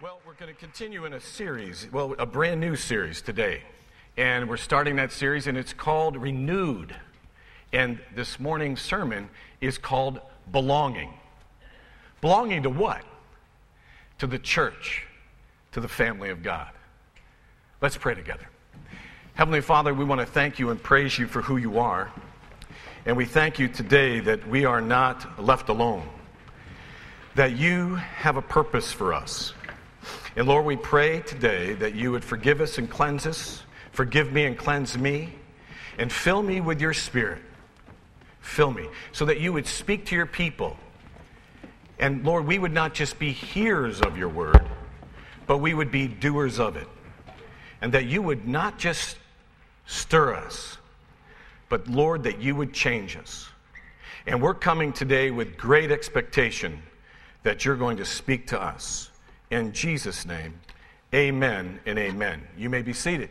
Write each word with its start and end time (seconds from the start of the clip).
Well, 0.00 0.20
we're 0.24 0.34
going 0.34 0.54
to 0.54 0.60
continue 0.60 1.06
in 1.06 1.12
a 1.12 1.20
series, 1.20 1.88
well, 1.90 2.14
a 2.20 2.26
brand 2.26 2.60
new 2.60 2.76
series 2.76 3.20
today. 3.20 3.64
And 4.16 4.48
we're 4.48 4.56
starting 4.56 4.94
that 4.94 5.10
series, 5.10 5.48
and 5.48 5.58
it's 5.58 5.72
called 5.72 6.16
Renewed. 6.16 6.94
And 7.72 7.98
this 8.14 8.38
morning's 8.38 8.80
sermon 8.80 9.28
is 9.60 9.76
called 9.76 10.20
Belonging. 10.52 11.12
Belonging 12.20 12.62
to 12.62 12.70
what? 12.70 13.02
To 14.18 14.28
the 14.28 14.38
church, 14.38 15.04
to 15.72 15.80
the 15.80 15.88
family 15.88 16.30
of 16.30 16.44
God. 16.44 16.70
Let's 17.80 17.96
pray 17.96 18.14
together. 18.14 18.48
Heavenly 19.34 19.62
Father, 19.62 19.92
we 19.92 20.04
want 20.04 20.20
to 20.20 20.26
thank 20.28 20.60
you 20.60 20.70
and 20.70 20.80
praise 20.80 21.18
you 21.18 21.26
for 21.26 21.42
who 21.42 21.56
you 21.56 21.80
are. 21.80 22.12
And 23.04 23.16
we 23.16 23.24
thank 23.24 23.58
you 23.58 23.66
today 23.66 24.20
that 24.20 24.46
we 24.46 24.64
are 24.64 24.80
not 24.80 25.42
left 25.42 25.68
alone, 25.68 26.08
that 27.34 27.56
you 27.56 27.96
have 27.96 28.36
a 28.36 28.42
purpose 28.42 28.92
for 28.92 29.12
us 29.12 29.54
and 30.38 30.46
Lord, 30.46 30.64
we 30.64 30.76
pray 30.76 31.18
today 31.22 31.74
that 31.74 31.96
you 31.96 32.12
would 32.12 32.22
forgive 32.24 32.60
us 32.60 32.78
and 32.78 32.88
cleanse 32.88 33.26
us, 33.26 33.64
forgive 33.90 34.32
me 34.32 34.44
and 34.44 34.56
cleanse 34.56 34.96
me, 34.96 35.32
and 35.98 36.12
fill 36.12 36.44
me 36.44 36.60
with 36.60 36.80
your 36.80 36.92
spirit. 36.92 37.42
Fill 38.38 38.70
me 38.70 38.86
so 39.10 39.24
that 39.24 39.40
you 39.40 39.52
would 39.52 39.66
speak 39.66 40.06
to 40.06 40.14
your 40.14 40.26
people. 40.26 40.76
And 41.98 42.24
Lord, 42.24 42.46
we 42.46 42.56
would 42.56 42.70
not 42.70 42.94
just 42.94 43.18
be 43.18 43.32
hearers 43.32 44.00
of 44.00 44.16
your 44.16 44.28
word, 44.28 44.64
but 45.48 45.58
we 45.58 45.74
would 45.74 45.90
be 45.90 46.06
doers 46.06 46.60
of 46.60 46.76
it. 46.76 46.86
And 47.82 47.90
that 47.94 48.04
you 48.06 48.22
would 48.22 48.46
not 48.46 48.78
just 48.78 49.16
stir 49.86 50.36
us, 50.36 50.78
but 51.68 51.88
Lord, 51.88 52.22
that 52.22 52.40
you 52.40 52.54
would 52.54 52.72
change 52.72 53.16
us. 53.16 53.48
And 54.24 54.40
we're 54.40 54.54
coming 54.54 54.92
today 54.92 55.32
with 55.32 55.58
great 55.58 55.90
expectation 55.90 56.80
that 57.42 57.64
you're 57.64 57.74
going 57.74 57.96
to 57.96 58.04
speak 58.04 58.46
to 58.46 58.62
us. 58.62 59.10
In 59.50 59.72
Jesus' 59.72 60.26
name, 60.26 60.60
amen 61.14 61.80
and 61.86 61.98
amen. 61.98 62.46
You 62.56 62.68
may 62.68 62.82
be 62.82 62.92
seated. 62.92 63.30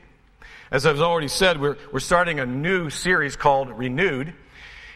As 0.72 0.86
I've 0.86 1.00
already 1.00 1.28
said, 1.28 1.62
we're, 1.62 1.78
we're 1.92 2.00
starting 2.00 2.40
a 2.40 2.46
new 2.46 2.90
series 2.90 3.36
called 3.36 3.70
Renewed, 3.70 4.34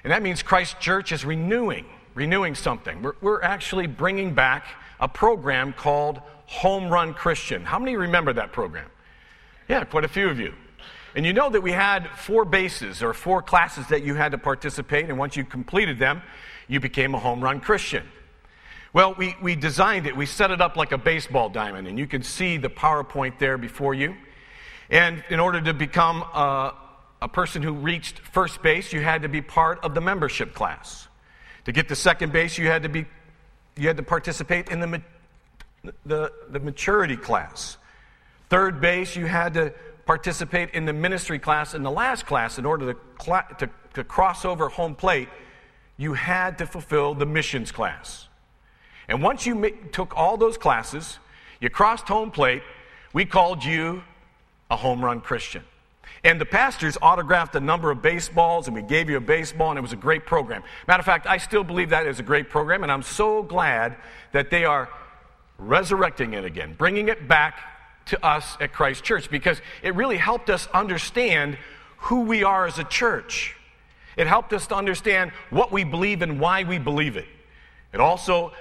and 0.03 0.11
that 0.11 0.23
means 0.23 0.41
Christ 0.41 0.79
Church 0.79 1.11
is 1.11 1.23
renewing, 1.23 1.85
renewing 2.15 2.55
something. 2.55 3.01
We're, 3.03 3.13
we're 3.21 3.41
actually 3.43 3.87
bringing 3.87 4.33
back 4.33 4.65
a 4.99 5.07
program 5.07 5.73
called 5.73 6.21
Home 6.47 6.89
Run 6.89 7.13
Christian. 7.13 7.63
How 7.63 7.77
many 7.77 7.95
remember 7.95 8.33
that 8.33 8.51
program? 8.51 8.89
Yeah, 9.69 9.83
quite 9.83 10.03
a 10.03 10.09
few 10.09 10.27
of 10.27 10.39
you. 10.39 10.53
And 11.15 11.25
you 11.25 11.33
know 11.33 11.49
that 11.49 11.61
we 11.61 11.71
had 11.71 12.09
four 12.17 12.45
bases 12.45 13.03
or 13.03 13.13
four 13.13 13.41
classes 13.41 13.87
that 13.87 14.03
you 14.03 14.15
had 14.15 14.31
to 14.31 14.37
participate, 14.37 15.07
and 15.07 15.17
once 15.19 15.37
you 15.37 15.45
completed 15.45 15.99
them, 15.99 16.21
you 16.67 16.79
became 16.79 17.13
a 17.13 17.19
home 17.19 17.41
run 17.41 17.59
Christian. 17.59 18.03
Well, 18.93 19.13
we, 19.13 19.35
we 19.41 19.55
designed 19.55 20.05
it. 20.05 20.17
We 20.17 20.25
set 20.25 20.51
it 20.51 20.59
up 20.59 20.75
like 20.75 20.91
a 20.91 20.97
baseball 20.97 21.49
diamond, 21.49 21.87
and 21.87 21.97
you 21.97 22.07
can 22.07 22.23
see 22.23 22.57
the 22.57 22.69
PowerPoint 22.69 23.39
there 23.39 23.57
before 23.57 23.93
you. 23.93 24.15
And 24.89 25.23
in 25.29 25.39
order 25.39 25.61
to 25.61 25.73
become 25.73 26.21
a, 26.21 26.73
a 27.21 27.29
person 27.29 27.63
who 27.63 27.71
reached 27.71 28.19
first 28.19 28.61
base, 28.61 28.91
you 28.91 28.99
had 28.99 29.21
to 29.21 29.29
be 29.29 29.41
part 29.41 29.79
of 29.85 29.95
the 29.95 30.01
membership 30.01 30.53
class. 30.53 31.07
To 31.65 31.71
get 31.71 31.87
to 31.87 31.95
second 31.95 32.33
base, 32.33 32.57
you 32.57 32.67
had 32.67 32.83
to, 32.83 32.89
be, 32.89 33.05
you 33.77 33.87
had 33.87 33.95
to 33.95 34.03
participate 34.03 34.67
in 34.69 34.81
the, 34.81 35.01
the, 36.05 36.33
the 36.49 36.59
maturity 36.59 37.15
class. 37.15 37.77
Third 38.49 38.81
base, 38.81 39.15
you 39.15 39.25
had 39.25 39.53
to 39.53 39.73
participate 40.05 40.71
in 40.71 40.83
the 40.83 40.91
ministry 40.91 41.39
class. 41.39 41.73
In 41.73 41.83
the 41.83 41.91
last 41.91 42.25
class, 42.25 42.57
in 42.57 42.65
order 42.65 42.93
to, 42.93 42.99
cl- 43.23 43.47
to, 43.59 43.69
to 43.93 44.03
cross 44.03 44.43
over 44.43 44.67
home 44.67 44.95
plate, 44.95 45.29
you 45.95 46.13
had 46.13 46.57
to 46.57 46.65
fulfill 46.65 47.13
the 47.13 47.25
missions 47.25 47.71
class. 47.71 48.27
And 49.11 49.21
once 49.21 49.45
you 49.45 49.77
took 49.91 50.15
all 50.15 50.37
those 50.37 50.57
classes, 50.57 51.19
you 51.59 51.69
crossed 51.69 52.07
home 52.07 52.31
plate, 52.31 52.63
we 53.11 53.25
called 53.25 53.61
you 53.61 54.03
a 54.69 54.77
home 54.77 55.03
run 55.03 55.19
Christian. 55.19 55.65
And 56.23 56.39
the 56.39 56.45
pastors 56.45 56.97
autographed 57.01 57.53
a 57.55 57.59
number 57.59 57.91
of 57.91 58.01
baseballs, 58.01 58.67
and 58.67 58.75
we 58.75 58.81
gave 58.81 59.09
you 59.09 59.17
a 59.17 59.21
baseball, 59.21 59.71
and 59.71 59.77
it 59.77 59.81
was 59.81 59.91
a 59.91 59.97
great 59.97 60.25
program. 60.25 60.63
Matter 60.87 61.01
of 61.01 61.05
fact, 61.05 61.27
I 61.27 61.39
still 61.39 61.65
believe 61.65 61.89
that 61.89 62.07
is 62.07 62.21
a 62.21 62.23
great 62.23 62.49
program, 62.49 62.83
and 62.83 62.91
I'm 62.91 63.03
so 63.03 63.43
glad 63.43 63.97
that 64.31 64.49
they 64.49 64.63
are 64.63 64.87
resurrecting 65.57 66.33
it 66.33 66.45
again, 66.45 66.73
bringing 66.77 67.09
it 67.09 67.27
back 67.27 67.59
to 68.05 68.25
us 68.25 68.55
at 68.61 68.71
Christ 68.71 69.03
Church, 69.03 69.29
because 69.29 69.59
it 69.83 69.93
really 69.93 70.17
helped 70.17 70.49
us 70.49 70.67
understand 70.73 71.57
who 71.97 72.21
we 72.21 72.45
are 72.45 72.65
as 72.65 72.79
a 72.79 72.85
church. 72.85 73.57
It 74.15 74.27
helped 74.27 74.53
us 74.53 74.67
to 74.67 74.75
understand 74.75 75.31
what 75.49 75.73
we 75.73 75.83
believe 75.83 76.21
and 76.21 76.39
why 76.39 76.63
we 76.63 76.79
believe 76.79 77.17
it. 77.17 77.27
It 77.91 77.99
also 77.99 78.53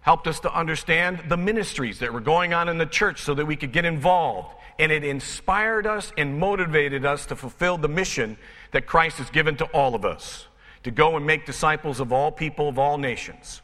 helped 0.00 0.26
us 0.26 0.40
to 0.40 0.54
understand 0.54 1.24
the 1.28 1.36
ministries 1.36 1.98
that 1.98 2.12
were 2.12 2.20
going 2.20 2.54
on 2.54 2.68
in 2.68 2.78
the 2.78 2.86
church 2.86 3.22
so 3.22 3.34
that 3.34 3.46
we 3.46 3.56
could 3.56 3.72
get 3.72 3.84
involved. 3.84 4.54
And 4.78 4.90
it 4.90 5.04
inspired 5.04 5.86
us 5.86 6.12
and 6.16 6.38
motivated 6.38 7.04
us 7.04 7.26
to 7.26 7.36
fulfill 7.36 7.76
the 7.76 7.88
mission 7.88 8.38
that 8.72 8.86
Christ 8.86 9.18
has 9.18 9.28
given 9.28 9.56
to 9.56 9.64
all 9.66 9.94
of 9.94 10.04
us 10.04 10.46
to 10.82 10.90
go 10.90 11.16
and 11.16 11.26
make 11.26 11.44
disciples 11.44 12.00
of 12.00 12.12
all 12.12 12.32
people 12.32 12.68
of 12.68 12.78
all 12.78 12.96
nations. 12.96 13.60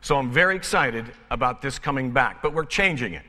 So 0.00 0.16
I'm 0.16 0.32
very 0.32 0.56
excited 0.56 1.12
about 1.30 1.62
this 1.62 1.78
coming 1.78 2.10
back, 2.10 2.42
but 2.42 2.52
we're 2.52 2.64
changing 2.64 3.14
it. 3.14 3.22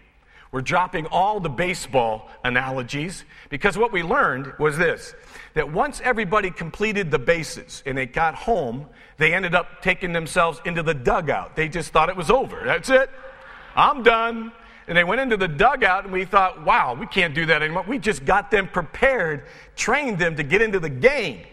We're 0.52 0.62
dropping 0.62 1.06
all 1.08 1.40
the 1.40 1.50
baseball 1.50 2.30
analogies 2.44 3.26
because 3.50 3.78
what 3.78 3.92
we 3.92 4.04
learned 4.04 4.54
was 4.60 4.78
this 4.78 5.14
that 5.54 5.72
once 5.72 6.02
everybody 6.04 6.50
completed 6.50 7.12
the 7.12 7.20
bases 7.20 7.84
and 7.86 7.98
they 7.98 8.06
got 8.06 8.36
home, 8.36 8.88
they 9.18 9.34
ended 9.34 9.54
up 9.54 9.82
taking 9.82 10.12
themselves 10.14 10.60
into 10.66 10.84
the 10.84 10.94
dugout. 10.94 11.56
They 11.56 11.70
just 11.70 11.92
thought 11.92 12.10
it 12.10 12.16
was 12.16 12.32
over. 12.32 12.62
That's 12.66 12.90
it. 12.90 13.10
I'm 13.76 14.04
done. 14.04 14.52
And 14.88 14.98
they 14.98 15.04
went 15.04 15.22
into 15.22 15.38
the 15.38 15.48
dugout, 15.48 16.04
and 16.04 16.12
we 16.12 16.26
thought, 16.26 16.66
wow, 16.66 16.94
we 16.94 17.08
can't 17.08 17.34
do 17.34 17.46
that 17.46 17.62
anymore. 17.62 17.86
We 17.88 18.00
just 18.00 18.26
got 18.26 18.52
them 18.52 18.68
prepared, 18.68 19.46
trained 19.76 20.20
them 20.20 20.36
to 20.36 20.44
get 20.44 20.62
into 20.62 20.80
the 20.80 20.90
game. 20.90 21.46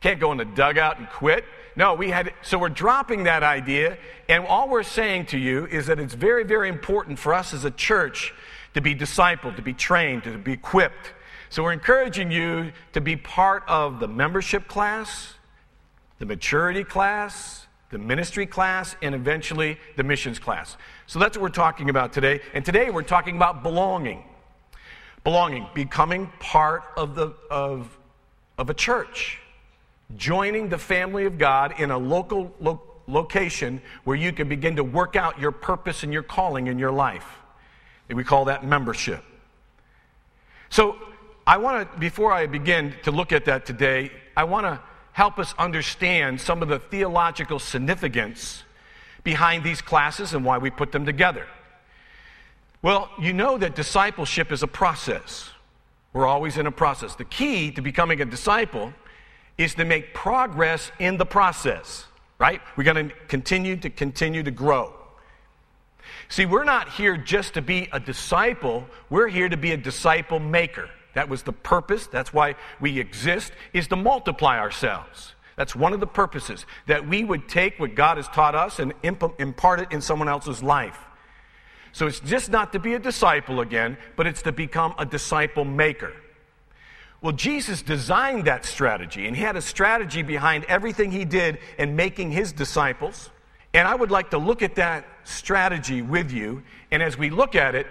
Can't 0.00 0.18
go 0.18 0.32
in 0.32 0.38
the 0.38 0.46
dugout 0.46 0.98
and 0.98 1.08
quit. 1.10 1.44
No, 1.76 1.94
we 1.94 2.10
had, 2.10 2.32
so 2.42 2.58
we're 2.58 2.70
dropping 2.70 3.24
that 3.24 3.42
idea, 3.42 3.98
and 4.28 4.46
all 4.46 4.68
we're 4.68 4.82
saying 4.82 5.26
to 5.26 5.38
you 5.38 5.66
is 5.66 5.86
that 5.86 6.00
it's 6.00 6.14
very, 6.14 6.42
very 6.42 6.68
important 6.68 7.18
for 7.18 7.34
us 7.34 7.52
as 7.52 7.64
a 7.64 7.70
church 7.70 8.32
to 8.74 8.80
be 8.80 8.94
discipled, 8.94 9.56
to 9.56 9.62
be 9.62 9.74
trained, 9.74 10.24
to 10.24 10.38
be 10.38 10.52
equipped. 10.52 11.12
So 11.50 11.62
we're 11.62 11.72
encouraging 11.72 12.30
you 12.30 12.72
to 12.92 13.00
be 13.00 13.16
part 13.16 13.64
of 13.66 14.00
the 14.00 14.08
membership 14.08 14.68
class, 14.68 15.34
the 16.18 16.26
maturity 16.26 16.84
class, 16.84 17.66
the 17.90 17.98
ministry 17.98 18.46
class, 18.46 18.96
and 19.00 19.14
eventually 19.14 19.78
the 19.96 20.02
missions 20.02 20.38
class. 20.38 20.76
So 21.06 21.18
that's 21.18 21.36
what 21.36 21.42
we're 21.42 21.48
talking 21.48 21.88
about 21.88 22.12
today. 22.12 22.40
And 22.52 22.64
today 22.64 22.90
we're 22.90 23.02
talking 23.02 23.36
about 23.36 23.62
belonging. 23.62 24.24
Belonging, 25.24 25.66
becoming 25.74 26.30
part 26.38 26.82
of, 26.96 27.14
the, 27.14 27.34
of, 27.50 27.98
of 28.58 28.68
a 28.68 28.74
church, 28.74 29.40
joining 30.16 30.68
the 30.68 30.78
family 30.78 31.24
of 31.24 31.38
God 31.38 31.80
in 31.80 31.90
a 31.90 31.98
local 31.98 32.54
lo- 32.60 32.82
location 33.06 33.80
where 34.04 34.16
you 34.16 34.32
can 34.32 34.48
begin 34.48 34.76
to 34.76 34.84
work 34.84 35.16
out 35.16 35.40
your 35.40 35.50
purpose 35.50 36.02
and 36.02 36.12
your 36.12 36.22
calling 36.22 36.66
in 36.66 36.78
your 36.78 36.92
life. 36.92 37.26
And 38.08 38.16
we 38.16 38.24
call 38.24 38.46
that 38.46 38.64
membership. 38.64 39.24
So 40.70 40.98
I 41.48 41.56
want 41.56 41.90
to, 41.90 41.98
before 41.98 42.30
I 42.30 42.44
begin 42.44 42.94
to 43.04 43.10
look 43.10 43.32
at 43.32 43.46
that 43.46 43.64
today, 43.64 44.12
I 44.36 44.44
want 44.44 44.66
to 44.66 44.78
help 45.12 45.38
us 45.38 45.54
understand 45.58 46.42
some 46.42 46.60
of 46.60 46.68
the 46.68 46.78
theological 46.78 47.58
significance 47.58 48.64
behind 49.24 49.64
these 49.64 49.80
classes 49.80 50.34
and 50.34 50.44
why 50.44 50.58
we 50.58 50.68
put 50.68 50.92
them 50.92 51.06
together. 51.06 51.46
Well, 52.82 53.08
you 53.18 53.32
know 53.32 53.56
that 53.56 53.74
discipleship 53.74 54.52
is 54.52 54.62
a 54.62 54.66
process. 54.66 55.48
We're 56.12 56.26
always 56.26 56.58
in 56.58 56.66
a 56.66 56.70
process. 56.70 57.14
The 57.14 57.24
key 57.24 57.70
to 57.72 57.80
becoming 57.80 58.20
a 58.20 58.26
disciple 58.26 58.92
is 59.56 59.74
to 59.76 59.86
make 59.86 60.12
progress 60.12 60.92
in 60.98 61.16
the 61.16 61.24
process, 61.24 62.04
right? 62.38 62.60
We're 62.76 62.84
going 62.84 63.08
to 63.08 63.14
continue 63.26 63.76
to 63.78 63.88
continue 63.88 64.42
to 64.42 64.50
grow. 64.50 64.92
See, 66.28 66.44
we're 66.44 66.64
not 66.64 66.90
here 66.90 67.16
just 67.16 67.54
to 67.54 67.62
be 67.62 67.88
a 67.90 67.98
disciple, 67.98 68.84
we're 69.08 69.28
here 69.28 69.48
to 69.48 69.56
be 69.56 69.72
a 69.72 69.78
disciple 69.78 70.40
maker. 70.40 70.90
That 71.18 71.28
was 71.28 71.42
the 71.42 71.52
purpose. 71.52 72.06
That's 72.06 72.32
why 72.32 72.54
we 72.78 73.00
exist, 73.00 73.50
is 73.72 73.88
to 73.88 73.96
multiply 73.96 74.56
ourselves. 74.56 75.34
That's 75.56 75.74
one 75.74 75.92
of 75.92 75.98
the 75.98 76.06
purposes, 76.06 76.64
that 76.86 77.08
we 77.08 77.24
would 77.24 77.48
take 77.48 77.80
what 77.80 77.96
God 77.96 78.18
has 78.18 78.28
taught 78.28 78.54
us 78.54 78.78
and 78.78 78.94
imp- 79.02 79.40
impart 79.40 79.80
it 79.80 79.90
in 79.90 80.00
someone 80.00 80.28
else's 80.28 80.62
life. 80.62 80.96
So 81.90 82.06
it's 82.06 82.20
just 82.20 82.52
not 82.52 82.72
to 82.72 82.78
be 82.78 82.94
a 82.94 83.00
disciple 83.00 83.58
again, 83.58 83.98
but 84.14 84.28
it's 84.28 84.42
to 84.42 84.52
become 84.52 84.94
a 84.96 85.04
disciple 85.04 85.64
maker. 85.64 86.12
Well, 87.20 87.32
Jesus 87.32 87.82
designed 87.82 88.44
that 88.44 88.64
strategy, 88.64 89.26
and 89.26 89.34
he 89.34 89.42
had 89.42 89.56
a 89.56 89.60
strategy 89.60 90.22
behind 90.22 90.66
everything 90.66 91.10
he 91.10 91.24
did 91.24 91.58
in 91.78 91.96
making 91.96 92.30
his 92.30 92.52
disciples. 92.52 93.30
And 93.74 93.88
I 93.88 93.96
would 93.96 94.12
like 94.12 94.30
to 94.30 94.38
look 94.38 94.62
at 94.62 94.76
that 94.76 95.04
strategy 95.24 96.00
with 96.00 96.30
you. 96.30 96.62
And 96.92 97.02
as 97.02 97.18
we 97.18 97.28
look 97.30 97.56
at 97.56 97.74
it, 97.74 97.88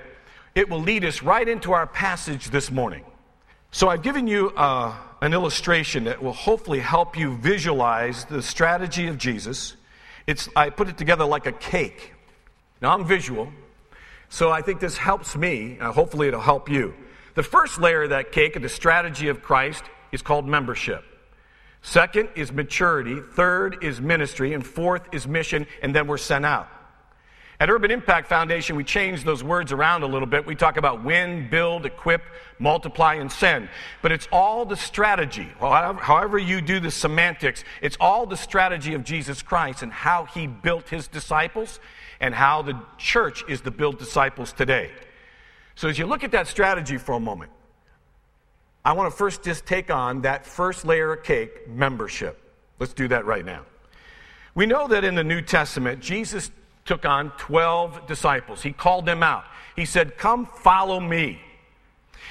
it 0.55 0.69
will 0.69 0.79
lead 0.79 1.03
us 1.03 1.21
right 1.21 1.45
into 1.45 1.73
our 1.73 1.85
passage 1.85 2.51
this 2.51 2.71
morning. 2.71 3.03
So 3.71 3.89
I've 3.89 4.01
given 4.01 4.27
you 4.27 4.51
uh, 4.51 4.95
an 5.21 5.33
illustration 5.33 6.05
that 6.05 6.21
will 6.21 6.33
hopefully 6.33 6.79
help 6.79 7.17
you 7.17 7.35
visualize 7.37 8.25
the 8.25 8.41
strategy 8.41 9.07
of 9.07 9.17
Jesus. 9.17 9.75
It's, 10.25 10.49
I 10.55 10.69
put 10.69 10.87
it 10.87 10.97
together 10.97 11.25
like 11.25 11.45
a 11.45 11.51
cake. 11.51 12.13
Now 12.81 12.93
I'm 12.93 13.05
visual. 13.05 13.51
So 14.29 14.51
I 14.51 14.61
think 14.61 14.79
this 14.79 14.97
helps 14.97 15.35
me. 15.35 15.77
Uh, 15.79 15.91
hopefully, 15.91 16.27
it'll 16.27 16.41
help 16.41 16.69
you. 16.69 16.93
The 17.35 17.43
first 17.43 17.79
layer 17.79 18.03
of 18.03 18.09
that 18.09 18.31
cake 18.31 18.55
of 18.55 18.61
the 18.61 18.69
strategy 18.69 19.29
of 19.29 19.41
Christ 19.41 19.83
is 20.11 20.21
called 20.21 20.47
membership. 20.47 21.03
Second 21.81 22.29
is 22.35 22.51
maturity. 22.51 23.21
Third 23.33 23.83
is 23.83 24.01
ministry. 24.01 24.53
And 24.53 24.65
fourth 24.65 25.03
is 25.13 25.27
mission. 25.27 25.67
And 25.81 25.95
then 25.95 26.07
we're 26.07 26.17
sent 26.17 26.45
out. 26.45 26.67
At 27.59 27.71
Urban 27.71 27.89
Impact 27.89 28.27
Foundation, 28.27 28.75
we 28.75 28.83
change 28.83 29.23
those 29.23 29.43
words 29.43 29.71
around 29.71 30.03
a 30.03 30.07
little 30.07 30.27
bit. 30.27 30.45
We 30.45 30.53
talk 30.53 30.77
about 30.77 31.03
win, 31.03 31.49
build, 31.49 31.87
equip, 31.87 32.21
multiply, 32.59 33.15
and 33.15 33.31
send. 33.31 33.69
But 34.03 34.11
it's 34.11 34.27
all 34.31 34.63
the 34.63 34.75
strategy. 34.75 35.49
However, 35.59 36.37
you 36.37 36.61
do 36.61 36.79
the 36.79 36.91
semantics, 36.91 37.63
it's 37.81 37.97
all 37.99 38.27
the 38.27 38.37
strategy 38.37 38.93
of 38.93 39.03
Jesus 39.03 39.41
Christ 39.41 39.81
and 39.81 39.91
how 39.91 40.25
he 40.25 40.45
built 40.45 40.89
his 40.89 41.07
disciples 41.07 41.79
and 42.19 42.35
how 42.35 42.61
the 42.61 42.79
church 42.99 43.43
is 43.49 43.61
to 43.61 43.71
build 43.71 43.97
disciples 43.97 44.53
today. 44.53 44.91
So 45.73 45.87
as 45.87 45.97
you 45.97 46.05
look 46.05 46.23
at 46.23 46.31
that 46.31 46.47
strategy 46.47 46.97
for 46.97 47.13
a 47.13 47.19
moment, 47.19 47.51
I 48.85 48.93
want 48.93 49.11
to 49.11 49.17
first 49.17 49.43
just 49.43 49.65
take 49.65 49.89
on 49.89 50.21
that 50.21 50.45
first 50.45 50.85
layer 50.85 51.11
of 51.13 51.23
cake 51.23 51.67
membership. 51.67 52.39
Let's 52.77 52.93
do 52.93 53.07
that 53.07 53.25
right 53.25 53.43
now. 53.43 53.65
We 54.53 54.67
know 54.67 54.87
that 54.87 55.03
in 55.03 55.15
the 55.15 55.23
New 55.23 55.41
Testament, 55.41 56.01
Jesus 56.01 56.51
took 56.87 57.05
on 57.05 57.31
12 57.37 58.07
disciples. 58.07 58.63
He 58.63 58.71
called 58.71 59.05
them 59.05 59.21
out. 59.21 59.43
He 59.75 59.85
said, 59.85 60.17
Come 60.17 60.45
follow 60.45 60.99
me. 60.99 61.39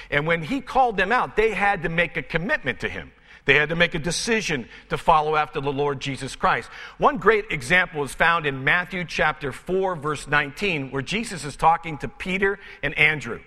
And 0.09 0.27
when 0.27 0.41
he 0.43 0.61
called 0.61 0.97
them 0.97 1.11
out, 1.11 1.35
they 1.35 1.51
had 1.51 1.83
to 1.83 1.89
make 1.89 2.17
a 2.17 2.21
commitment 2.21 2.81
to 2.81 2.89
him. 2.89 3.11
They 3.45 3.55
had 3.55 3.69
to 3.69 3.75
make 3.75 3.95
a 3.95 3.99
decision 3.99 4.67
to 4.89 4.97
follow 4.97 5.37
after 5.37 5.61
the 5.61 5.71
Lord 5.71 6.01
Jesus 6.01 6.35
Christ. 6.35 6.69
One 6.97 7.17
great 7.17 7.45
example 7.49 8.03
is 8.03 8.13
found 8.13 8.45
in 8.45 8.65
Matthew 8.65 9.05
chapter 9.05 9.53
4, 9.53 9.95
verse 9.95 10.27
19, 10.27 10.91
where 10.91 11.01
Jesus 11.01 11.45
is 11.45 11.55
talking 11.55 11.97
to 11.99 12.09
Peter 12.09 12.59
and 12.83 12.93
Andrew. 12.97 13.39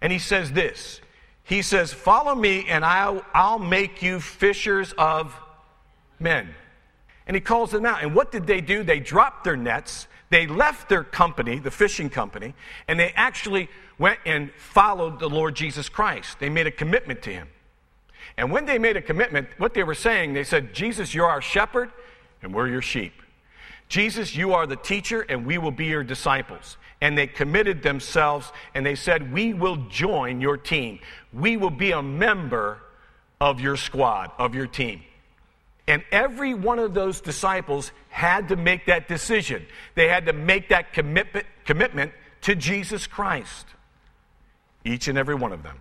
And 0.00 0.10
he 0.10 0.18
says 0.18 0.52
this 0.52 1.02
He 1.44 1.60
says, 1.60 1.92
Follow 1.92 2.34
me, 2.34 2.66
and 2.68 2.84
I'll, 2.84 3.24
I'll 3.34 3.58
make 3.58 4.02
you 4.02 4.20
fishers 4.20 4.94
of 4.96 5.34
men. 6.18 6.48
And 7.26 7.34
he 7.34 7.40
calls 7.40 7.70
them 7.72 7.84
out. 7.84 8.02
And 8.02 8.14
what 8.14 8.32
did 8.32 8.46
they 8.46 8.62
do? 8.62 8.82
They 8.84 9.00
dropped 9.00 9.44
their 9.44 9.56
nets 9.56 10.06
they 10.30 10.46
left 10.46 10.88
their 10.88 11.04
company, 11.04 11.58
the 11.58 11.70
fishing 11.70 12.10
company, 12.10 12.54
and 12.88 12.98
they 12.98 13.12
actually 13.14 13.68
went 13.98 14.18
and 14.26 14.50
followed 14.52 15.18
the 15.18 15.28
Lord 15.28 15.54
Jesus 15.54 15.88
Christ. 15.88 16.38
They 16.40 16.48
made 16.48 16.66
a 16.66 16.70
commitment 16.70 17.22
to 17.22 17.30
him. 17.30 17.48
And 18.36 18.50
when 18.50 18.66
they 18.66 18.78
made 18.78 18.96
a 18.96 19.02
commitment, 19.02 19.48
what 19.58 19.72
they 19.72 19.84
were 19.84 19.94
saying, 19.94 20.34
they 20.34 20.44
said, 20.44 20.74
Jesus, 20.74 21.14
you're 21.14 21.28
our 21.28 21.40
shepherd, 21.40 21.90
and 22.42 22.52
we're 22.52 22.68
your 22.68 22.82
sheep. 22.82 23.14
Jesus, 23.88 24.34
you 24.34 24.52
are 24.52 24.66
the 24.66 24.76
teacher, 24.76 25.22
and 25.22 25.46
we 25.46 25.58
will 25.58 25.70
be 25.70 25.86
your 25.86 26.02
disciples. 26.02 26.76
And 27.00 27.16
they 27.16 27.26
committed 27.26 27.82
themselves, 27.82 28.52
and 28.74 28.84
they 28.84 28.94
said, 28.94 29.32
We 29.32 29.54
will 29.54 29.76
join 29.88 30.40
your 30.40 30.56
team. 30.56 30.98
We 31.32 31.56
will 31.56 31.70
be 31.70 31.92
a 31.92 32.02
member 32.02 32.80
of 33.40 33.60
your 33.60 33.76
squad, 33.76 34.32
of 34.38 34.54
your 34.54 34.66
team. 34.66 35.02
And 35.88 36.02
every 36.10 36.52
one 36.52 36.78
of 36.78 36.94
those 36.94 37.20
disciples 37.20 37.92
had 38.08 38.48
to 38.48 38.56
make 38.56 38.86
that 38.86 39.06
decision. 39.06 39.64
They 39.94 40.08
had 40.08 40.26
to 40.26 40.32
make 40.32 40.70
that 40.70 40.92
commitment, 40.92 41.46
commitment 41.64 42.12
to 42.42 42.54
Jesus 42.56 43.06
Christ. 43.06 43.66
Each 44.84 45.08
and 45.08 45.16
every 45.16 45.34
one 45.34 45.52
of 45.52 45.62
them. 45.62 45.78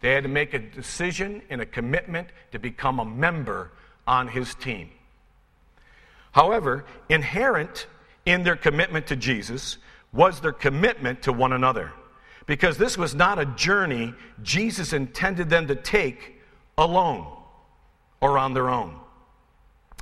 They 0.00 0.12
had 0.12 0.24
to 0.24 0.28
make 0.28 0.52
a 0.54 0.58
decision 0.58 1.42
and 1.48 1.60
a 1.60 1.66
commitment 1.66 2.28
to 2.52 2.58
become 2.58 2.98
a 2.98 3.04
member 3.04 3.70
on 4.06 4.28
his 4.28 4.54
team. 4.54 4.90
However, 6.32 6.84
inherent 7.08 7.86
in 8.24 8.42
their 8.42 8.56
commitment 8.56 9.06
to 9.08 9.16
Jesus 9.16 9.78
was 10.12 10.40
their 10.40 10.52
commitment 10.52 11.22
to 11.22 11.32
one 11.32 11.52
another. 11.52 11.92
Because 12.46 12.78
this 12.78 12.98
was 12.98 13.14
not 13.14 13.38
a 13.38 13.46
journey 13.46 14.14
Jesus 14.42 14.92
intended 14.92 15.50
them 15.50 15.66
to 15.68 15.74
take 15.74 16.40
alone 16.76 17.26
or 18.20 18.38
on 18.38 18.54
their 18.54 18.68
own. 18.68 18.98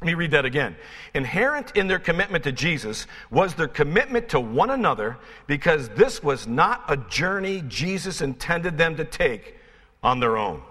Let 0.00 0.06
me 0.06 0.14
read 0.14 0.32
that 0.32 0.44
again. 0.44 0.76
Inherent 1.14 1.76
in 1.76 1.87
their 1.87 1.99
commitment 1.99 2.44
to 2.44 2.52
Jesus 2.52 3.06
was 3.31 3.55
their 3.55 3.69
commitment 3.69 4.29
to 4.31 4.41
one 4.41 4.70
another 4.70 5.19
because 5.46 5.88
this 5.91 6.23
was 6.23 6.46
not 6.46 6.85
a 6.88 6.96
journey 6.96 7.62
Jesus 7.69 8.20
intended 8.20 8.76
them 8.76 8.96
to 8.96 9.05
take 9.05 9.56
on 10.02 10.20
their 10.20 10.37
own. 10.37 10.62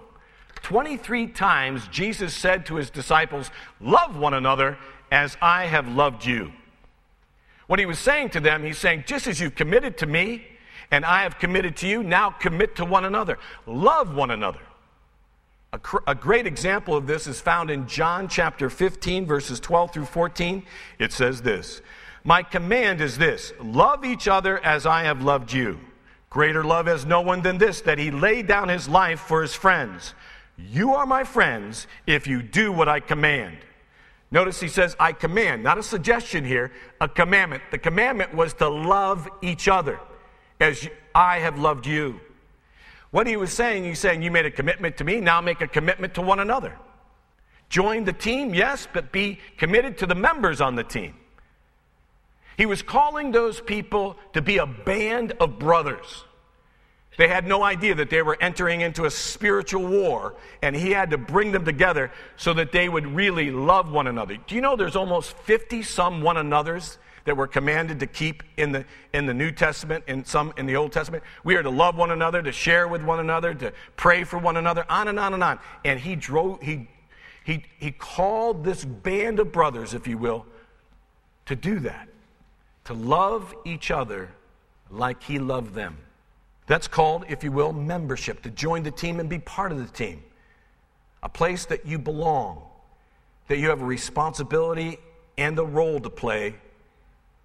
23 0.62 1.26
times 1.28 1.88
Jesus 1.88 2.34
said 2.34 2.66
to 2.66 2.76
his 2.76 2.90
disciples, 2.90 3.50
Love 3.80 4.16
one 4.16 4.34
another 4.34 4.78
as 5.10 5.36
I 5.40 5.66
have 5.66 5.88
loved 5.88 6.24
you. 6.24 6.52
What 7.66 7.78
he 7.78 7.86
was 7.86 7.98
saying 7.98 8.30
to 8.30 8.40
them, 8.40 8.62
he's 8.62 8.78
saying, 8.78 9.04
Just 9.06 9.26
as 9.26 9.40
you've 9.40 9.54
committed 9.54 9.96
to 9.98 10.06
me 10.06 10.44
and 10.90 11.04
I 11.04 11.22
have 11.22 11.38
committed 11.38 11.76
to 11.78 11.88
you, 11.88 12.02
now 12.02 12.30
commit 12.30 12.76
to 12.76 12.84
one 12.84 13.04
another. 13.04 13.38
Love 13.66 14.14
one 14.14 14.30
another. 14.30 14.60
A, 15.74 15.78
cr- 15.78 15.96
a, 16.06 16.14
great 16.14 16.46
example 16.46 16.96
of 16.96 17.08
this 17.08 17.26
is 17.26 17.40
found 17.40 17.68
in 17.68 17.88
John 17.88 18.28
chapter 18.28 18.70
15, 18.70 19.26
verses 19.26 19.58
12 19.58 19.92
through 19.92 20.04
14. 20.04 20.62
It 21.00 21.12
says 21.12 21.42
this 21.42 21.82
My 22.22 22.44
command 22.44 23.00
is 23.00 23.18
this 23.18 23.52
love 23.60 24.04
each 24.04 24.28
other 24.28 24.64
as 24.64 24.86
I 24.86 25.02
have 25.02 25.24
loved 25.24 25.52
you. 25.52 25.80
Greater 26.30 26.62
love 26.62 26.86
has 26.86 27.04
no 27.04 27.22
one 27.22 27.42
than 27.42 27.58
this, 27.58 27.80
that 27.80 27.98
he 27.98 28.12
laid 28.12 28.46
down 28.46 28.68
his 28.68 28.88
life 28.88 29.18
for 29.18 29.42
his 29.42 29.52
friends. 29.52 30.14
You 30.56 30.94
are 30.94 31.06
my 31.06 31.24
friends 31.24 31.88
if 32.06 32.28
you 32.28 32.40
do 32.40 32.70
what 32.70 32.88
I 32.88 33.00
command. 33.00 33.58
Notice 34.30 34.60
he 34.60 34.68
says, 34.68 34.94
I 35.00 35.10
command, 35.10 35.64
not 35.64 35.76
a 35.76 35.82
suggestion 35.82 36.44
here, 36.44 36.70
a 37.00 37.08
commandment. 37.08 37.64
The 37.72 37.78
commandment 37.78 38.32
was 38.32 38.54
to 38.54 38.68
love 38.68 39.28
each 39.42 39.66
other 39.66 39.98
as 40.60 40.88
I 41.16 41.40
have 41.40 41.58
loved 41.58 41.84
you. 41.84 42.20
What 43.14 43.28
he 43.28 43.36
was 43.36 43.52
saying, 43.52 43.84
he's 43.84 44.00
saying, 44.00 44.22
You 44.22 44.32
made 44.32 44.44
a 44.44 44.50
commitment 44.50 44.96
to 44.96 45.04
me, 45.04 45.20
now 45.20 45.40
make 45.40 45.60
a 45.60 45.68
commitment 45.68 46.14
to 46.14 46.20
one 46.20 46.40
another. 46.40 46.76
Join 47.68 48.02
the 48.02 48.12
team, 48.12 48.52
yes, 48.52 48.88
but 48.92 49.12
be 49.12 49.38
committed 49.56 49.98
to 49.98 50.06
the 50.06 50.16
members 50.16 50.60
on 50.60 50.74
the 50.74 50.82
team. 50.82 51.14
He 52.56 52.66
was 52.66 52.82
calling 52.82 53.30
those 53.30 53.60
people 53.60 54.16
to 54.32 54.42
be 54.42 54.58
a 54.58 54.66
band 54.66 55.30
of 55.38 55.60
brothers. 55.60 56.24
They 57.16 57.28
had 57.28 57.46
no 57.46 57.62
idea 57.62 57.94
that 57.94 58.10
they 58.10 58.20
were 58.20 58.36
entering 58.40 58.80
into 58.80 59.04
a 59.04 59.12
spiritual 59.12 59.86
war, 59.86 60.34
and 60.60 60.74
he 60.74 60.90
had 60.90 61.10
to 61.10 61.16
bring 61.16 61.52
them 61.52 61.64
together 61.64 62.10
so 62.34 62.52
that 62.54 62.72
they 62.72 62.88
would 62.88 63.06
really 63.06 63.52
love 63.52 63.92
one 63.92 64.08
another. 64.08 64.38
Do 64.44 64.56
you 64.56 64.60
know 64.60 64.74
there's 64.74 64.96
almost 64.96 65.38
50 65.38 65.84
some 65.84 66.20
one 66.20 66.36
another's 66.36 66.98
that 67.24 67.36
we're 67.36 67.46
commanded 67.46 68.00
to 68.00 68.06
keep 68.06 68.42
in 68.56 68.72
the, 68.72 68.84
in 69.12 69.26
the 69.26 69.34
New 69.34 69.50
Testament 69.50 70.04
and 70.06 70.26
some 70.26 70.52
in 70.56 70.66
the 70.66 70.76
Old 70.76 70.92
Testament. 70.92 71.24
We 71.42 71.56
are 71.56 71.62
to 71.62 71.70
love 71.70 71.96
one 71.96 72.10
another, 72.10 72.42
to 72.42 72.52
share 72.52 72.86
with 72.86 73.02
one 73.02 73.20
another, 73.20 73.54
to 73.54 73.72
pray 73.96 74.24
for 74.24 74.38
one 74.38 74.56
another, 74.56 74.84
on 74.88 75.08
and 75.08 75.18
on 75.18 75.34
and 75.34 75.42
on. 75.42 75.58
And 75.84 75.98
he 75.98 76.16
drove, 76.16 76.60
he, 76.60 76.88
he, 77.44 77.64
he 77.78 77.92
called 77.92 78.64
this 78.64 78.84
band 78.84 79.40
of 79.40 79.52
brothers, 79.52 79.94
if 79.94 80.06
you 80.06 80.18
will, 80.18 80.44
to 81.46 81.56
do 81.56 81.78
that, 81.80 82.08
to 82.84 82.94
love 82.94 83.54
each 83.64 83.90
other 83.90 84.30
like 84.90 85.22
he 85.22 85.38
loved 85.38 85.74
them. 85.74 85.96
That's 86.66 86.88
called, 86.88 87.24
if 87.28 87.44
you 87.44 87.52
will, 87.52 87.72
membership, 87.72 88.42
to 88.42 88.50
join 88.50 88.82
the 88.82 88.90
team 88.90 89.20
and 89.20 89.28
be 89.28 89.38
part 89.38 89.72
of 89.72 89.78
the 89.78 89.92
team. 89.92 90.22
A 91.22 91.28
place 91.28 91.64
that 91.66 91.86
you 91.86 91.98
belong, 91.98 92.62
that 93.48 93.58
you 93.58 93.70
have 93.70 93.80
a 93.80 93.84
responsibility 93.84 94.98
and 95.38 95.58
a 95.58 95.64
role 95.64 96.00
to 96.00 96.10
play 96.10 96.54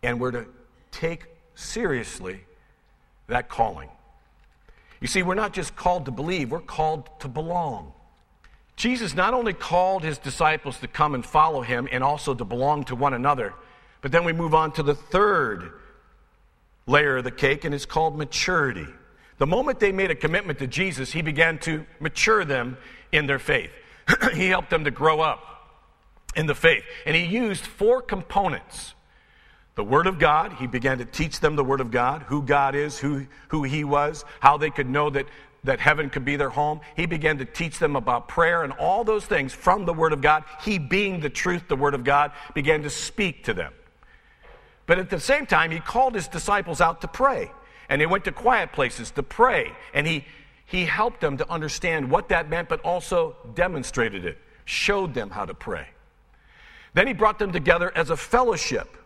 and 0.04 0.20
we're 0.20 0.32
to 0.32 0.46
take 0.92 1.26
seriously 1.56 2.42
that 3.28 3.50
calling. 3.50 3.90
You 5.02 5.08
see, 5.08 5.24
we're 5.24 5.36
not 5.36 5.54
just 5.54 5.76
called 5.76 6.06
to 6.06 6.12
believe, 6.12 6.52
we're 6.52 6.60
called 6.60 7.10
to 7.20 7.28
belong. 7.28 7.94
Jesus 8.76 9.14
not 9.14 9.34
only 9.34 9.54
called 9.54 10.04
his 10.04 10.18
disciples 10.18 10.80
to 10.80 10.88
come 10.88 11.14
and 11.14 11.26
follow 11.26 11.62
him 11.62 11.88
and 11.92 12.04
also 12.04 12.34
to 12.34 12.46
belong 12.46 12.86
to 12.86 12.96
one 12.96 13.14
another, 13.14 13.54
but 14.02 14.12
then 14.12 14.24
we 14.24 14.34
move 14.34 14.54
on 14.54 14.72
to 14.74 14.84
the 14.84 14.96
third 14.96 15.72
layer 16.88 17.18
of 17.18 17.24
the 17.24 17.32
cake, 17.32 17.66
and 17.66 17.76
it's 17.76 17.86
called 17.86 18.18
maturity. 18.18 18.88
The 19.38 19.48
moment 19.48 19.80
they 19.80 19.92
made 19.92 20.12
a 20.12 20.16
commitment 20.16 20.60
to 20.60 20.68
Jesus, 20.68 21.12
he 21.12 21.22
began 21.22 21.60
to 21.60 21.86
mature 22.00 22.44
them 22.44 22.78
in 23.12 23.28
their 23.28 23.40
faith. 23.40 23.72
he 24.34 24.48
helped 24.48 24.70
them 24.70 24.86
to 24.86 24.92
grow 24.92 25.22
up 25.22 25.44
in 26.36 26.46
the 26.46 26.56
faith. 26.56 26.84
And 27.06 27.16
he 27.16 27.26
used 27.26 27.66
four 27.66 28.02
components 28.02 28.94
the 29.80 29.84
Word 29.86 30.08
of 30.08 30.20
God. 30.20 30.52
He 30.52 30.68
began 30.68 30.98
to 30.98 31.06
teach 31.06 31.40
them 31.40 31.56
the 31.56 31.64
Word 31.64 31.80
of 31.80 31.90
God, 31.90 32.24
who 32.24 32.42
God 32.42 32.76
is, 32.76 33.00
who, 33.00 33.26
who 33.48 33.64
He 33.64 33.86
was, 33.86 34.26
how 34.42 34.58
they 34.58 34.70
could 34.70 34.90
know 34.90 35.10
that, 35.12 35.26
that 35.64 35.80
heaven 35.80 36.10
could 36.10 36.26
be 36.26 36.36
their 36.36 36.50
home. 36.50 36.82
He 36.98 37.06
began 37.06 37.38
to 37.38 37.46
teach 37.46 37.80
them 37.80 37.96
about 37.96 38.28
prayer 38.28 38.64
and 38.64 38.74
all 38.74 39.06
those 39.06 39.26
things 39.26 39.54
from 39.54 39.86
the 39.86 39.94
Word 39.94 40.12
of 40.12 40.20
God. 40.20 40.44
He, 40.66 40.80
being 40.80 41.22
the 41.22 41.30
truth, 41.30 41.70
the 41.70 41.78
Word 41.78 41.94
of 41.94 42.04
God, 42.04 42.34
began 42.54 42.84
to 42.84 42.90
speak 42.90 43.46
to 43.46 43.54
them. 43.54 43.72
But 44.86 45.00
at 45.00 45.10
the 45.10 45.18
same 45.18 45.46
time, 45.46 45.72
He 45.72 45.80
called 45.80 46.14
His 46.14 46.28
disciples 46.28 46.82
out 46.82 47.00
to 47.00 47.08
pray. 47.08 47.50
And 47.88 48.02
they 48.02 48.06
went 48.06 48.26
to 48.26 48.34
quiet 48.34 48.74
places 48.74 49.12
to 49.12 49.24
pray. 49.24 49.72
And 49.94 50.06
He, 50.06 50.26
he 50.66 50.84
helped 50.84 51.22
them 51.22 51.38
to 51.38 51.50
understand 51.50 52.12
what 52.12 52.28
that 52.28 52.50
meant, 52.50 52.68
but 52.68 52.82
also 52.82 53.38
demonstrated 53.56 54.26
it, 54.26 54.40
showed 54.66 55.14
them 55.14 55.30
how 55.30 55.46
to 55.46 55.54
pray. 55.54 55.88
Then 56.96 57.08
He 57.08 57.14
brought 57.14 57.40
them 57.40 57.54
together 57.54 57.94
as 57.96 58.10
a 58.10 58.18
fellowship 58.18 58.98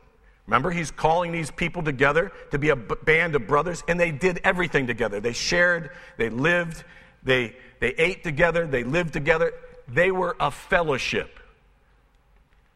Remember, 0.47 0.71
he's 0.71 0.91
calling 0.91 1.31
these 1.31 1.51
people 1.51 1.83
together 1.83 2.31
to 2.51 2.59
be 2.59 2.69
a 2.69 2.75
band 2.75 3.35
of 3.35 3.47
brothers, 3.47 3.83
and 3.87 3.99
they 3.99 4.11
did 4.11 4.41
everything 4.43 4.87
together. 4.87 5.19
They 5.19 5.33
shared, 5.33 5.91
they 6.17 6.29
lived, 6.29 6.83
they, 7.23 7.55
they 7.79 7.93
ate 7.97 8.23
together, 8.23 8.67
they 8.67 8.83
lived 8.83 9.13
together. 9.13 9.53
They 9.87 10.11
were 10.11 10.35
a 10.39 10.51
fellowship, 10.51 11.39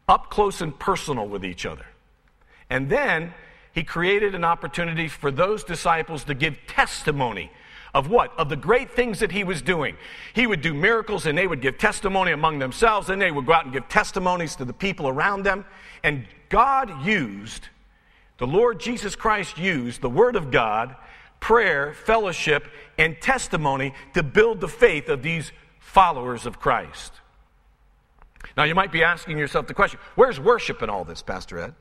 up 0.08 0.30
close 0.30 0.60
and 0.60 0.78
personal 0.78 1.28
with 1.28 1.44
each 1.44 1.66
other. 1.66 1.86
And 2.70 2.88
then 2.88 3.34
he 3.74 3.84
created 3.84 4.34
an 4.34 4.44
opportunity 4.44 5.08
for 5.08 5.30
those 5.30 5.62
disciples 5.62 6.24
to 6.24 6.34
give 6.34 6.58
testimony 6.66 7.50
of 7.98 8.08
what? 8.08 8.32
Of 8.38 8.48
the 8.48 8.56
great 8.56 8.92
things 8.92 9.18
that 9.18 9.32
he 9.32 9.42
was 9.42 9.60
doing. 9.60 9.96
He 10.32 10.46
would 10.46 10.60
do 10.60 10.72
miracles 10.72 11.26
and 11.26 11.36
they 11.36 11.48
would 11.48 11.60
give 11.60 11.78
testimony 11.78 12.30
among 12.30 12.60
themselves, 12.60 13.10
and 13.10 13.20
they 13.20 13.32
would 13.32 13.44
go 13.44 13.52
out 13.52 13.64
and 13.64 13.72
give 13.72 13.88
testimonies 13.88 14.54
to 14.56 14.64
the 14.64 14.72
people 14.72 15.08
around 15.08 15.42
them. 15.42 15.64
And 16.04 16.24
God 16.48 17.04
used, 17.04 17.68
the 18.38 18.46
Lord 18.46 18.78
Jesus 18.78 19.16
Christ 19.16 19.58
used 19.58 20.00
the 20.00 20.08
Word 20.08 20.36
of 20.36 20.52
God, 20.52 20.94
prayer, 21.40 21.92
fellowship, 21.92 22.68
and 22.98 23.20
testimony 23.20 23.92
to 24.14 24.22
build 24.22 24.60
the 24.60 24.68
faith 24.68 25.08
of 25.08 25.24
these 25.24 25.50
followers 25.80 26.46
of 26.46 26.60
Christ. 26.60 27.12
Now, 28.56 28.62
you 28.62 28.76
might 28.76 28.92
be 28.92 29.02
asking 29.02 29.38
yourself 29.38 29.66
the 29.66 29.74
question 29.74 29.98
where's 30.14 30.38
worship 30.38 30.82
in 30.82 30.88
all 30.88 31.04
this, 31.04 31.20
Pastor 31.20 31.58
Ed? 31.58 31.74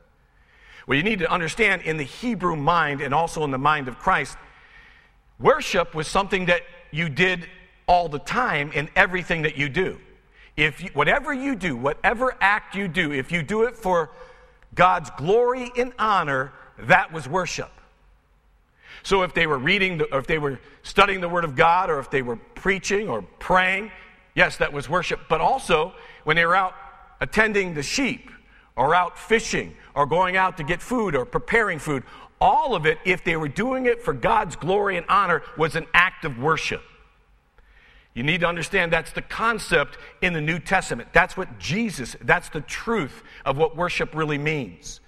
Well, 0.88 0.98
you 0.98 1.04
need 1.04 1.20
to 1.20 1.32
understand 1.32 1.84
in 1.84 1.98
the 1.98 2.04
Hebrew 2.04 2.56
mind 2.56 3.02
and 3.02 3.14
also 3.14 3.44
in 3.44 3.52
the 3.52 3.60
mind 3.60 3.88
of 3.88 4.00
Christ, 4.00 4.36
worship 5.40 5.94
was 5.96 6.08
something 6.08 6.46
that 6.48 6.62
you 6.92 7.10
did 7.10 7.48
all 7.88 8.10
the 8.10 8.20
time 8.20 8.72
in 8.74 8.90
everything 8.96 9.44
that 9.44 9.58
you 9.58 9.70
do. 9.70 10.00
If 10.56 10.84
you, 10.84 10.90
whatever 10.94 11.34
you 11.34 11.56
do, 11.56 11.76
whatever 11.76 12.36
act 12.42 12.76
you 12.76 12.88
do, 12.88 13.12
if 13.12 13.32
you 13.32 13.44
do 13.44 13.64
it 13.64 13.76
for 13.76 14.10
God's 14.74 15.10
glory 15.18 15.72
and 15.78 15.94
honor, 16.00 16.52
that 16.80 17.14
was 17.14 17.28
worship. 17.28 17.72
So 19.04 19.22
if 19.22 19.34
they 19.34 19.48
were 19.48 19.58
reading, 19.58 20.00
the, 20.00 20.14
or 20.14 20.20
if 20.20 20.28
they 20.28 20.40
were 20.40 20.60
studying 20.84 21.22
the 21.22 21.30
Word 21.30 21.46
of 21.46 21.56
God, 21.56 21.90
or 21.90 22.00
if 22.00 22.10
they 22.10 22.22
were 22.22 22.36
preaching 22.36 23.08
or 23.08 23.22
praying, 23.22 23.92
yes, 24.36 24.58
that 24.58 24.74
was 24.74 24.90
worship. 24.90 25.22
But 25.30 25.40
also, 25.40 25.94
when 26.24 26.36
they 26.36 26.46
were 26.46 26.56
out 26.56 26.74
attending 27.22 27.74
the 27.74 27.84
sheep, 27.84 28.32
or 28.76 28.94
out 28.94 29.18
fishing, 29.18 29.76
or 29.96 30.06
going 30.06 30.38
out 30.38 30.58
to 30.58 30.64
get 30.64 30.82
food, 30.82 31.16
or 31.16 31.26
preparing 31.26 31.80
food, 31.80 32.04
all 32.40 32.76
of 32.76 32.86
it, 32.86 33.00
if 33.06 33.24
they 33.24 33.36
were 33.36 33.48
doing 33.48 33.86
it 33.86 34.02
for 34.02 34.14
God's 34.14 34.56
glory 34.56 34.98
and 34.98 35.06
honor, 35.10 35.42
was 35.58 35.76
an 35.76 35.88
act 35.94 36.26
of 36.26 36.38
worship. 36.38 36.84
You 38.14 38.24
need 38.24 38.42
to 38.42 38.48
understand 38.48 38.92
that's 38.92 39.12
the 39.12 39.22
concept 39.22 39.98
in 40.22 40.34
the 40.34 40.42
New 40.42 40.58
Testament. 40.58 41.10
That's 41.14 41.38
what 41.38 41.60
Jesus, 41.60 42.16
that's 42.22 42.50
the 42.50 42.62
truth 42.62 43.22
of 43.46 43.58
what 43.58 43.76
worship 43.76 44.16
really 44.16 44.40
means. 44.40 45.02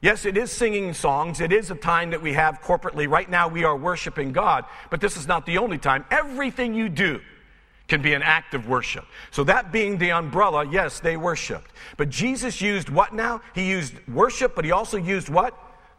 Yes, 0.00 0.24
it 0.24 0.36
is 0.36 0.50
singing 0.52 0.94
songs. 0.94 1.40
It 1.40 1.52
is 1.52 1.70
a 1.70 1.74
time 1.74 2.10
that 2.10 2.22
we 2.22 2.32
have 2.34 2.60
corporately. 2.62 3.08
Right 3.08 3.28
now, 3.28 3.48
we 3.48 3.64
are 3.64 3.76
worshiping 3.76 4.32
God, 4.32 4.64
but 4.88 5.00
this 5.00 5.16
is 5.16 5.26
not 5.26 5.46
the 5.46 5.58
only 5.58 5.78
time. 5.78 6.04
Everything 6.10 6.74
you 6.74 6.88
do 6.88 7.20
can 7.88 8.02
be 8.02 8.14
an 8.14 8.22
act 8.22 8.54
of 8.54 8.68
worship. 8.68 9.04
So, 9.30 9.44
that 9.44 9.72
being 9.72 9.98
the 9.98 10.12
umbrella, 10.12 10.66
yes, 10.66 11.00
they 11.00 11.16
worshiped. 11.16 11.72
But 11.96 12.08
Jesus 12.08 12.60
used 12.60 12.88
what 12.88 13.14
now? 13.14 13.40
He 13.54 13.68
used 13.68 13.94
worship, 14.08 14.54
but 14.54 14.64
he 14.64 14.72
also 14.72 14.96
used 14.96 15.28
what? 15.28 15.54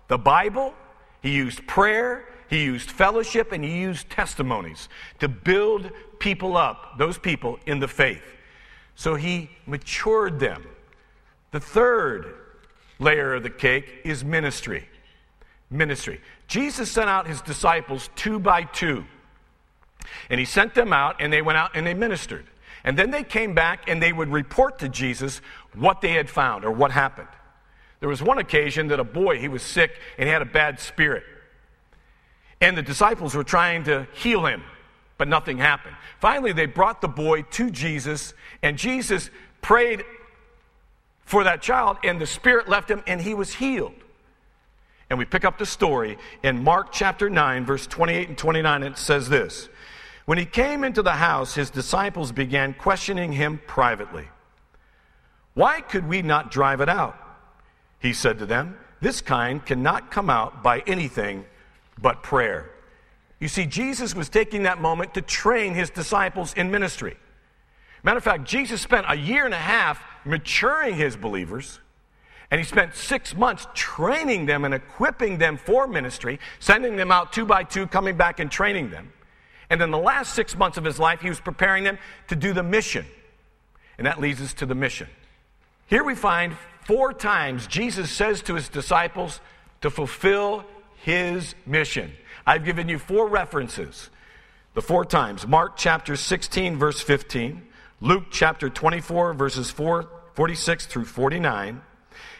The 0.07 0.17
Bible. 0.17 0.73
He 1.21 1.31
used 1.31 1.65
prayer. 1.67 2.25
He 2.49 2.63
used 2.63 2.89
fellowship 2.89 3.51
and 3.51 3.63
he 3.63 3.79
used 3.79 4.09
testimonies 4.09 4.87
to 5.19 5.27
build 5.27 5.91
people 6.19 6.55
up, 6.55 6.97
those 6.97 7.17
people, 7.17 7.59
in 7.65 7.79
the 7.79 7.87
faith. 7.87 8.23
So 8.95 9.15
he 9.15 9.49
matured 9.65 10.39
them. 10.39 10.65
The 11.51 11.59
third 11.59 12.33
layer 12.99 13.35
of 13.35 13.43
the 13.43 13.49
cake 13.49 14.01
is 14.03 14.23
ministry. 14.23 14.87
Ministry. 15.69 16.21
Jesus 16.47 16.89
sent 16.89 17.09
out 17.09 17.27
his 17.27 17.41
disciples 17.41 18.09
two 18.15 18.39
by 18.39 18.63
two. 18.63 19.05
And 20.29 20.39
he 20.39 20.45
sent 20.45 20.73
them 20.73 20.93
out, 20.93 21.17
and 21.19 21.31
they 21.31 21.41
went 21.41 21.57
out 21.57 21.71
and 21.73 21.85
they 21.85 21.93
ministered. 21.93 22.45
And 22.83 22.97
then 22.97 23.11
they 23.11 23.23
came 23.23 23.53
back 23.53 23.89
and 23.89 24.01
they 24.01 24.13
would 24.13 24.29
report 24.29 24.79
to 24.79 24.87
Jesus 24.87 25.41
what 25.73 25.99
they 25.99 26.13
had 26.13 26.29
found 26.29 26.63
or 26.63 26.71
what 26.71 26.91
happened. 26.91 27.27
There 27.99 28.09
was 28.09 28.21
one 28.21 28.37
occasion 28.37 28.87
that 28.87 28.99
a 28.99 29.03
boy, 29.03 29.39
he 29.39 29.47
was 29.47 29.63
sick 29.63 29.91
and 30.17 30.27
he 30.27 30.33
had 30.33 30.41
a 30.41 30.45
bad 30.45 30.79
spirit. 30.79 31.23
And 32.61 32.77
the 32.77 32.81
disciples 32.81 33.35
were 33.35 33.43
trying 33.43 33.83
to 33.85 34.07
heal 34.13 34.45
him, 34.45 34.63
but 35.17 35.27
nothing 35.27 35.57
happened. 35.57 35.95
Finally, 36.19 36.53
they 36.53 36.65
brought 36.65 37.01
the 37.01 37.07
boy 37.07 37.43
to 37.43 37.69
Jesus, 37.69 38.33
and 38.63 38.77
Jesus 38.77 39.29
prayed 39.61 40.03
for 41.23 41.43
that 41.43 41.61
child, 41.61 41.97
and 42.03 42.19
the 42.19 42.25
spirit 42.25 42.67
left 42.67 42.89
him, 42.89 43.03
and 43.05 43.21
he 43.21 43.33
was 43.33 43.53
healed. 43.53 43.93
And 45.09 45.19
we 45.19 45.25
pick 45.25 45.45
up 45.45 45.57
the 45.57 45.65
story 45.65 46.17
in 46.43 46.63
Mark 46.63 46.91
chapter 46.91 47.29
9, 47.29 47.65
verse 47.65 47.87
28 47.87 48.29
and 48.29 48.37
29. 48.37 48.83
It 48.83 48.97
says 48.97 49.29
this 49.29 49.69
When 50.25 50.37
he 50.37 50.45
came 50.45 50.83
into 50.83 51.01
the 51.01 51.13
house, 51.13 51.53
his 51.53 51.69
disciples 51.69 52.31
began 52.31 52.73
questioning 52.73 53.33
him 53.33 53.61
privately. 53.67 54.27
Why 55.53 55.81
could 55.81 56.07
we 56.07 56.21
not 56.21 56.51
drive 56.51 56.81
it 56.81 56.89
out? 56.89 57.26
He 57.99 58.13
said 58.13 58.39
to 58.39 58.45
them, 58.45 58.77
This 59.01 59.21
kind 59.21 59.65
cannot 59.65 60.11
come 60.11 60.29
out 60.29 60.63
by 60.63 60.79
anything 60.87 61.45
but 62.01 62.23
prayer. 62.23 62.71
You 63.39 63.47
see, 63.47 63.65
Jesus 63.65 64.15
was 64.15 64.29
taking 64.29 64.63
that 64.63 64.81
moment 64.81 65.13
to 65.13 65.21
train 65.21 65.73
his 65.73 65.89
disciples 65.89 66.53
in 66.53 66.71
ministry. 66.71 67.17
Matter 68.03 68.17
of 68.17 68.23
fact, 68.23 68.45
Jesus 68.45 68.81
spent 68.81 69.05
a 69.09 69.15
year 69.15 69.45
and 69.45 69.53
a 69.53 69.57
half 69.57 70.01
maturing 70.25 70.95
his 70.95 71.15
believers, 71.15 71.79
and 72.49 72.59
he 72.59 72.65
spent 72.65 72.95
six 72.95 73.35
months 73.35 73.67
training 73.73 74.45
them 74.45 74.65
and 74.65 74.73
equipping 74.73 75.37
them 75.37 75.57
for 75.57 75.87
ministry, 75.87 76.39
sending 76.59 76.95
them 76.95 77.11
out 77.11 77.33
two 77.33 77.45
by 77.45 77.63
two, 77.63 77.85
coming 77.87 78.15
back 78.15 78.39
and 78.39 78.49
training 78.49 78.89
them. 78.89 79.11
And 79.69 79.81
then 79.81 79.91
the 79.91 79.97
last 79.97 80.33
six 80.33 80.55
months 80.55 80.77
of 80.77 80.85
his 80.85 80.97
life, 80.97 81.21
he 81.21 81.29
was 81.29 81.41
preparing 81.41 81.83
them 81.83 81.97
to 82.29 82.35
do 82.35 82.53
the 82.53 82.63
mission. 82.63 83.05
And 83.97 84.07
that 84.07 84.21
leads 84.21 84.41
us 84.41 84.53
to 84.55 84.65
the 84.65 84.75
mission. 84.75 85.07
Here 85.87 86.03
we 86.03 86.15
find 86.15 86.55
four 86.87 87.11
times 87.11 87.67
Jesus 87.67 88.09
says 88.09 88.41
to 88.43 88.55
his 88.55 88.69
disciples 88.69 89.41
to 89.81 89.89
fulfill 89.89 90.63
his 90.95 91.53
mission. 91.65 92.13
I've 92.45 92.63
given 92.63 92.87
you 92.87 92.97
four 92.97 93.27
references, 93.27 94.09
the 94.73 94.81
four 94.81 95.03
times 95.03 95.45
Mark 95.45 95.75
chapter 95.75 96.15
16, 96.15 96.77
verse 96.77 97.01
15, 97.01 97.61
Luke 97.99 98.27
chapter 98.31 98.69
24, 98.69 99.33
verses 99.33 99.69
4, 99.69 100.09
46 100.33 100.85
through 100.85 101.05
49, 101.05 101.81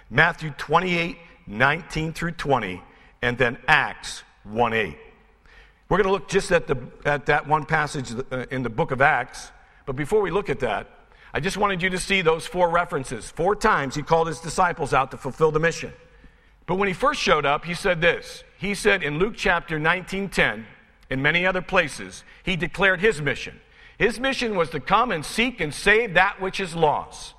Matthew 0.10 0.52
28, 0.52 1.18
19 1.46 2.14
through 2.14 2.32
20, 2.32 2.82
and 3.22 3.38
then 3.38 3.58
Acts 3.68 4.24
1 4.46 4.72
8. 4.72 4.98
We're 5.90 5.98
going 5.98 6.06
to 6.06 6.12
look 6.12 6.30
just 6.30 6.54
at, 6.54 6.68
the, 6.68 6.78
at 7.04 7.26
that 7.26 7.48
one 7.48 7.66
passage 7.66 8.14
uh, 8.32 8.46
in 8.50 8.64
the 8.64 8.70
book 8.70 8.92
of 8.92 9.02
Acts, 9.02 9.52
but 9.86 9.98
before 9.98 10.22
we 10.22 10.32
look 10.32 10.50
at 10.50 10.62
that, 10.62 10.88
I 11.38 11.40
just 11.40 11.56
wanted 11.56 11.84
you 11.84 11.92
to 11.92 12.00
see 12.00 12.24
those 12.24 12.48
four 12.48 12.68
references. 12.68 13.30
Four 13.30 13.56
times 13.56 13.94
he 13.94 14.02
called 14.02 14.28
his 14.28 14.40
disciples 14.40 14.92
out 14.92 15.12
to 15.12 15.18
fulfill 15.18 15.52
the 15.52 15.60
mission. 15.60 15.94
But 16.66 16.80
when 16.80 16.88
he 16.88 16.96
first 16.96 17.22
showed 17.22 17.46
up, 17.46 17.64
he 17.64 17.76
said 17.76 18.02
this. 18.02 18.44
He 18.58 18.74
said 18.74 19.04
in 19.04 19.20
Luke 19.20 19.36
chapter 19.38 19.78
19:10, 19.80 20.66
in 21.12 21.22
many 21.22 21.46
other 21.46 21.62
places, 21.62 22.24
he 22.42 22.56
declared 22.56 23.02
his 23.02 23.22
mission. 23.22 23.62
His 24.00 24.20
mission 24.20 24.56
was 24.56 24.72
to 24.72 24.80
come 24.80 25.12
and 25.12 25.24
seek 25.24 25.62
and 25.62 25.72
save 25.72 26.16
that 26.16 26.42
which 26.42 26.60
is 26.60 26.74
lost. 26.74 27.36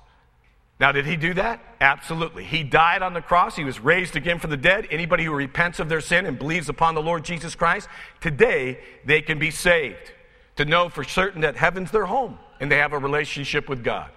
Now, 0.79 0.93
did 0.93 1.05
he 1.05 1.17
do 1.17 1.33
that? 1.33 1.59
Absolutely. 1.81 2.45
He 2.45 2.63
died 2.63 3.01
on 3.01 3.13
the 3.13 3.21
cross. 3.21 3.57
He 3.57 3.65
was 3.65 3.81
raised 3.81 4.15
again 4.15 4.39
from 4.39 4.51
the 4.51 4.55
dead. 4.55 4.87
Anybody 4.91 5.25
who 5.25 5.33
repents 5.33 5.77
of 5.77 5.89
their 5.89 5.99
sin 5.99 6.25
and 6.25 6.39
believes 6.39 6.69
upon 6.69 6.95
the 6.95 7.01
Lord 7.01 7.25
Jesus 7.25 7.53
Christ, 7.53 7.89
today 8.21 8.79
they 9.03 9.21
can 9.21 9.39
be 9.39 9.51
saved. 9.51 10.13
To 10.55 10.63
know 10.63 10.87
for 10.87 11.03
certain 11.03 11.41
that 11.41 11.57
heaven's 11.57 11.91
their 11.91 12.05
home 12.05 12.39
and 12.59 12.71
they 12.71 12.77
have 12.77 12.93
a 12.93 12.97
relationship 12.97 13.69
with 13.69 13.83
God. 13.83 14.09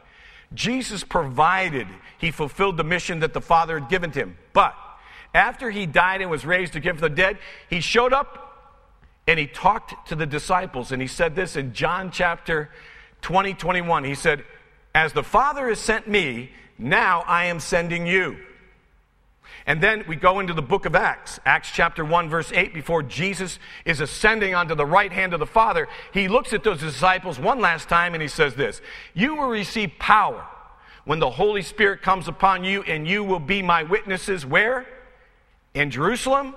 Jesus 0.54 1.02
provided, 1.04 1.86
he 2.18 2.30
fulfilled 2.30 2.76
the 2.76 2.84
mission 2.84 3.20
that 3.20 3.32
the 3.32 3.40
Father 3.40 3.78
had 3.78 3.88
given 3.88 4.10
to 4.12 4.20
him. 4.20 4.36
But 4.52 4.74
after 5.34 5.70
he 5.70 5.86
died 5.86 6.20
and 6.20 6.30
was 6.30 6.44
raised 6.44 6.76
again 6.76 6.96
from 6.96 7.08
the 7.08 7.16
dead, 7.16 7.38
he 7.70 7.80
showed 7.80 8.12
up 8.12 8.42
and 9.26 9.38
he 9.38 9.46
talked 9.46 10.08
to 10.08 10.14
the 10.14 10.26
disciples. 10.26 10.92
And 10.92 11.00
he 11.00 11.08
said 11.08 11.34
this 11.34 11.56
in 11.56 11.72
John 11.72 12.10
chapter 12.10 12.70
20, 13.22 13.54
21. 13.54 14.04
He 14.04 14.14
said, 14.14 14.44
As 14.94 15.12
the 15.12 15.22
Father 15.22 15.68
has 15.68 15.78
sent 15.78 16.08
me, 16.08 16.50
now 16.78 17.22
I 17.26 17.46
am 17.46 17.60
sending 17.60 18.06
you. 18.06 18.36
And 19.66 19.80
then 19.80 20.04
we 20.08 20.16
go 20.16 20.40
into 20.40 20.54
the 20.54 20.62
book 20.62 20.86
of 20.86 20.96
Acts, 20.96 21.38
Acts 21.44 21.70
chapter 21.72 22.04
1, 22.04 22.28
verse 22.28 22.50
8, 22.52 22.74
before 22.74 23.02
Jesus 23.02 23.58
is 23.84 24.00
ascending 24.00 24.54
onto 24.54 24.74
the 24.74 24.86
right 24.86 25.12
hand 25.12 25.32
of 25.34 25.40
the 25.40 25.46
Father. 25.46 25.88
He 26.12 26.28
looks 26.28 26.52
at 26.52 26.64
those 26.64 26.80
disciples 26.80 27.38
one 27.38 27.60
last 27.60 27.88
time 27.88 28.14
and 28.14 28.22
he 28.22 28.28
says 28.28 28.54
this 28.54 28.80
You 29.14 29.36
will 29.36 29.48
receive 29.48 29.92
power 29.98 30.44
when 31.04 31.18
the 31.18 31.30
Holy 31.30 31.62
Spirit 31.62 32.02
comes 32.02 32.28
upon 32.28 32.64
you, 32.64 32.82
and 32.82 33.08
you 33.08 33.24
will 33.24 33.40
be 33.40 33.60
my 33.62 33.82
witnesses 33.82 34.46
where? 34.46 34.86
in 35.74 35.90
Jerusalem, 35.90 36.54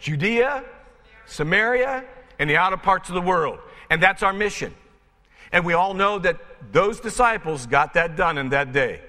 Judea, 0.00 0.64
Samaria, 1.26 2.04
and 2.38 2.48
the 2.48 2.56
outer 2.56 2.76
parts 2.76 3.08
of 3.08 3.14
the 3.14 3.20
world. 3.20 3.58
And 3.90 4.02
that's 4.02 4.22
our 4.22 4.32
mission. 4.32 4.74
And 5.52 5.64
we 5.64 5.72
all 5.72 5.94
know 5.94 6.18
that 6.18 6.38
those 6.72 7.00
disciples 7.00 7.66
got 7.66 7.94
that 7.94 8.16
done 8.16 8.38
in 8.38 8.50
that 8.50 8.72
day. 8.72 9.00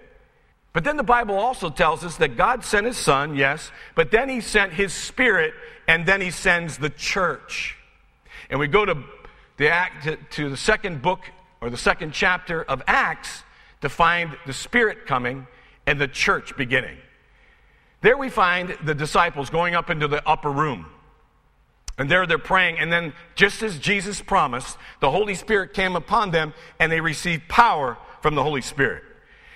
But 0.79 0.85
then 0.85 0.95
the 0.95 1.03
Bible 1.03 1.37
also 1.37 1.69
tells 1.69 2.05
us 2.05 2.15
that 2.19 2.37
God 2.37 2.63
sent 2.63 2.85
his 2.85 2.95
son, 2.95 3.35
yes, 3.35 3.69
but 3.95 4.11
then 4.11 4.29
he 4.29 4.39
sent 4.39 4.71
his 4.71 4.93
spirit, 4.93 5.53
and 5.89 6.05
then 6.05 6.21
he 6.21 6.31
sends 6.31 6.77
the 6.77 6.89
church. 6.89 7.75
And 8.49 8.61
we 8.61 8.69
go 8.69 8.85
to 8.85 8.95
the, 9.57 9.69
act, 9.69 10.07
to, 10.35 10.49
the 10.49 10.55
second 10.55 11.01
book 11.01 11.19
or 11.59 11.69
the 11.69 11.75
second 11.75 12.13
chapter 12.13 12.63
of 12.63 12.81
Acts 12.87 13.43
to 13.81 13.89
find 13.89 14.37
the 14.45 14.53
spirit 14.53 15.05
coming 15.05 15.47
and 15.85 15.99
the 15.99 16.07
church 16.07 16.55
beginning. 16.55 16.97
There 17.99 18.17
we 18.17 18.29
find 18.29 18.77
the 18.81 18.95
disciples 18.95 19.49
going 19.49 19.75
up 19.75 19.89
into 19.89 20.07
the 20.07 20.25
upper 20.25 20.49
room. 20.49 20.85
And 21.97 22.09
there 22.09 22.25
they're 22.25 22.37
praying, 22.37 22.79
and 22.79 22.89
then, 22.89 23.11
just 23.35 23.63
as 23.63 23.79
Jesus 23.79 24.21
promised, 24.21 24.77
the 25.01 25.11
Holy 25.11 25.35
Spirit 25.35 25.73
came 25.73 25.97
upon 25.97 26.31
them, 26.31 26.53
and 26.79 26.89
they 26.89 27.01
received 27.01 27.49
power 27.49 27.97
from 28.21 28.35
the 28.35 28.43
Holy 28.43 28.61
Spirit. 28.61 29.03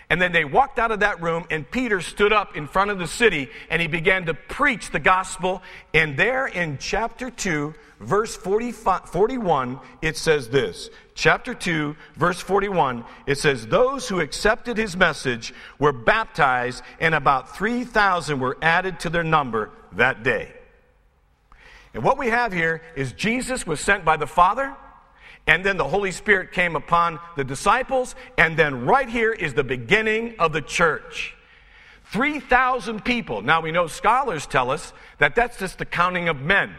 And 0.09 0.21
then 0.21 0.31
they 0.31 0.45
walked 0.45 0.79
out 0.79 0.91
of 0.91 0.99
that 0.99 1.21
room, 1.21 1.45
and 1.49 1.69
Peter 1.69 2.01
stood 2.01 2.33
up 2.33 2.55
in 2.55 2.67
front 2.67 2.91
of 2.91 2.99
the 2.99 3.07
city, 3.07 3.49
and 3.69 3.81
he 3.81 3.87
began 3.87 4.25
to 4.25 4.33
preach 4.33 4.91
the 4.91 4.99
gospel. 4.99 5.63
And 5.93 6.17
there 6.17 6.45
in 6.45 6.77
chapter 6.77 7.31
2, 7.31 7.73
verse 7.99 8.35
41, 8.35 9.79
it 10.01 10.17
says 10.17 10.49
this. 10.49 10.89
Chapter 11.15 11.53
2, 11.53 11.95
verse 12.15 12.39
41, 12.39 13.05
it 13.25 13.37
says, 13.37 13.67
Those 13.67 14.09
who 14.09 14.19
accepted 14.19 14.77
his 14.77 14.97
message 14.97 15.53
were 15.79 15.93
baptized, 15.93 16.83
and 16.99 17.15
about 17.15 17.55
3,000 17.55 18.39
were 18.39 18.57
added 18.61 18.99
to 19.01 19.09
their 19.09 19.23
number 19.23 19.71
that 19.93 20.23
day. 20.23 20.53
And 21.93 22.03
what 22.03 22.17
we 22.17 22.27
have 22.27 22.51
here 22.51 22.81
is 22.95 23.13
Jesus 23.13 23.67
was 23.67 23.79
sent 23.79 24.03
by 24.03 24.17
the 24.17 24.27
Father, 24.27 24.75
and 25.45 25.65
then 25.65 25.77
the 25.77 25.87
Holy 25.87 26.11
Spirit 26.11 26.51
came 26.51 26.75
upon 26.75 27.19
the 27.35 27.43
disciples, 27.43 28.15
and 28.37 28.55
then 28.57 28.85
right 28.85 29.09
here 29.09 29.33
is 29.33 29.53
the 29.53 29.63
beginning 29.63 30.35
of 30.39 30.53
the 30.53 30.61
church. 30.61 31.35
3,000 32.05 33.03
people. 33.03 33.41
Now 33.41 33.59
we 33.59 33.71
know 33.71 33.87
scholars 33.87 34.45
tell 34.45 34.71
us 34.71 34.93
that 35.17 35.35
that's 35.35 35.57
just 35.57 35.79
the 35.79 35.85
counting 35.85 36.29
of 36.29 36.39
men. 36.39 36.73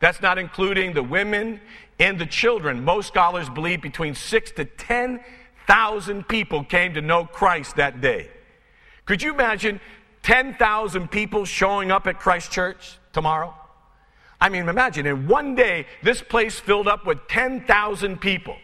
That's 0.00 0.22
not 0.22 0.38
including 0.38 0.94
the 0.94 1.02
women 1.02 1.60
and 1.98 2.18
the 2.18 2.26
children. 2.26 2.82
Most 2.84 3.08
scholars 3.08 3.48
believe 3.50 3.82
between 3.82 4.14
six 4.14 4.50
to 4.52 4.64
10,000 4.64 6.26
people 6.26 6.64
came 6.64 6.94
to 6.94 7.02
know 7.02 7.26
Christ 7.26 7.76
that 7.76 8.00
day. 8.00 8.30
Could 9.04 9.22
you 9.22 9.32
imagine 9.34 9.78
10,000 10.22 11.10
people 11.10 11.44
showing 11.44 11.90
up 11.90 12.06
at 12.06 12.18
Christ 12.18 12.50
Church 12.50 12.98
tomorrow? 13.12 13.54
I 14.40 14.48
mean, 14.48 14.68
imagine 14.68 15.06
in 15.06 15.28
one 15.28 15.54
day, 15.54 15.86
this 16.02 16.22
place 16.22 16.58
filled 16.58 16.88
up 16.88 17.06
with 17.06 17.28
10,000 17.28 18.20
people. 18.20 18.56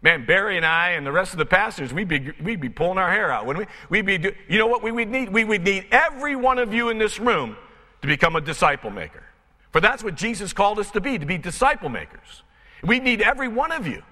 Man, 0.00 0.26
Barry 0.26 0.56
and 0.56 0.64
I 0.64 0.90
and 0.90 1.04
the 1.04 1.10
rest 1.10 1.32
of 1.32 1.38
the 1.38 1.46
pastors, 1.46 1.92
we'd 1.92 2.06
be, 2.06 2.32
we'd 2.40 2.60
be 2.60 2.68
pulling 2.68 2.98
our 2.98 3.10
hair 3.10 3.32
out, 3.32 3.46
wouldn't 3.46 3.66
we? 3.66 3.72
We'd 3.96 4.06
be, 4.06 4.18
do, 4.18 4.32
you 4.48 4.58
know 4.58 4.68
what 4.68 4.82
we 4.82 4.92
would 4.92 5.08
need? 5.08 5.28
We 5.30 5.44
would 5.44 5.64
need 5.64 5.86
every 5.90 6.36
one 6.36 6.58
of 6.58 6.72
you 6.72 6.88
in 6.90 6.98
this 6.98 7.18
room 7.18 7.56
to 8.02 8.06
become 8.06 8.36
a 8.36 8.40
disciple 8.40 8.90
maker. 8.90 9.24
For 9.72 9.80
that's 9.80 10.04
what 10.04 10.14
Jesus 10.14 10.52
called 10.52 10.78
us 10.78 10.90
to 10.92 11.00
be, 11.00 11.18
to 11.18 11.26
be 11.26 11.36
disciple 11.36 11.88
makers. 11.88 12.42
We 12.84 13.00
need 13.00 13.22
every 13.22 13.48
one 13.48 13.72
of 13.72 13.88
you. 13.88 14.02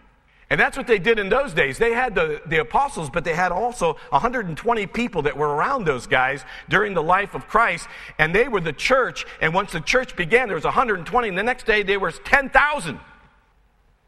And 0.48 0.60
that's 0.60 0.76
what 0.76 0.86
they 0.86 1.00
did 1.00 1.18
in 1.18 1.28
those 1.28 1.52
days. 1.52 1.76
They 1.76 1.92
had 1.92 2.14
the, 2.14 2.40
the 2.46 2.58
apostles, 2.58 3.10
but 3.10 3.24
they 3.24 3.34
had 3.34 3.50
also 3.50 3.94
120 4.10 4.86
people 4.86 5.22
that 5.22 5.36
were 5.36 5.48
around 5.48 5.84
those 5.84 6.06
guys 6.06 6.44
during 6.68 6.94
the 6.94 7.02
life 7.02 7.34
of 7.34 7.48
Christ. 7.48 7.88
And 8.18 8.32
they 8.32 8.46
were 8.46 8.60
the 8.60 8.72
church. 8.72 9.26
And 9.40 9.52
once 9.52 9.72
the 9.72 9.80
church 9.80 10.14
began, 10.14 10.46
there 10.46 10.54
was 10.54 10.64
120. 10.64 11.28
And 11.28 11.36
the 11.36 11.42
next 11.42 11.66
day, 11.66 11.82
there 11.82 11.98
was 11.98 12.20
10,000. 12.24 13.00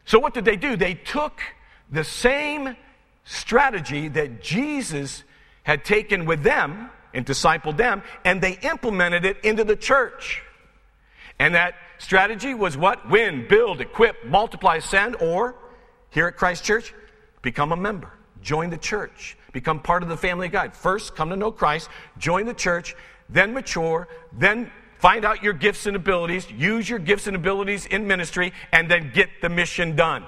So 0.05 0.17
what 0.17 0.33
did 0.33 0.45
they 0.45 0.55
do? 0.55 0.77
They 0.77 0.93
took 0.93 1.41
the 1.91 2.05
same 2.05 2.77
strategy 3.25 4.07
that 4.07 4.41
Jesus 4.41 5.23
had 5.63 5.83
taken 5.83 6.25
with 6.25 6.43
them 6.43 6.89
and 7.13 7.25
discipled 7.25 7.77
them, 7.77 8.01
and 8.23 8.41
they 8.41 8.53
implemented 8.61 9.25
it 9.25 9.37
into 9.43 9.63
the 9.63 9.75
church. 9.75 10.41
And 11.37 11.55
that 11.55 11.75
strategy 11.97 12.53
was 12.53 12.77
what? 12.77 13.09
Win, 13.09 13.45
build, 13.47 13.81
equip, 13.81 14.25
multiply, 14.25 14.79
send, 14.79 15.15
or 15.17 15.55
here 16.09 16.27
at 16.27 16.37
Christ 16.37 16.63
Church, 16.63 16.93
become 17.41 17.71
a 17.71 17.77
member, 17.77 18.11
join 18.41 18.69
the 18.69 18.77
church, 18.77 19.37
become 19.53 19.79
part 19.79 20.03
of 20.03 20.09
the 20.09 20.17
family 20.17 20.47
of 20.47 20.51
God. 20.53 20.73
First, 20.73 21.15
come 21.15 21.29
to 21.29 21.35
know 21.35 21.51
Christ, 21.51 21.89
join 22.17 22.45
the 22.45 22.53
church, 22.53 22.95
then 23.29 23.53
mature, 23.53 24.07
then 24.33 24.71
find 24.97 25.23
out 25.23 25.43
your 25.43 25.53
gifts 25.53 25.85
and 25.85 25.95
abilities, 25.95 26.49
use 26.51 26.89
your 26.89 26.99
gifts 26.99 27.27
and 27.27 27.35
abilities 27.35 27.85
in 27.85 28.07
ministry, 28.07 28.53
and 28.71 28.89
then 28.89 29.11
get 29.13 29.29
the 29.41 29.49
mission 29.49 29.95
done. 29.95 30.25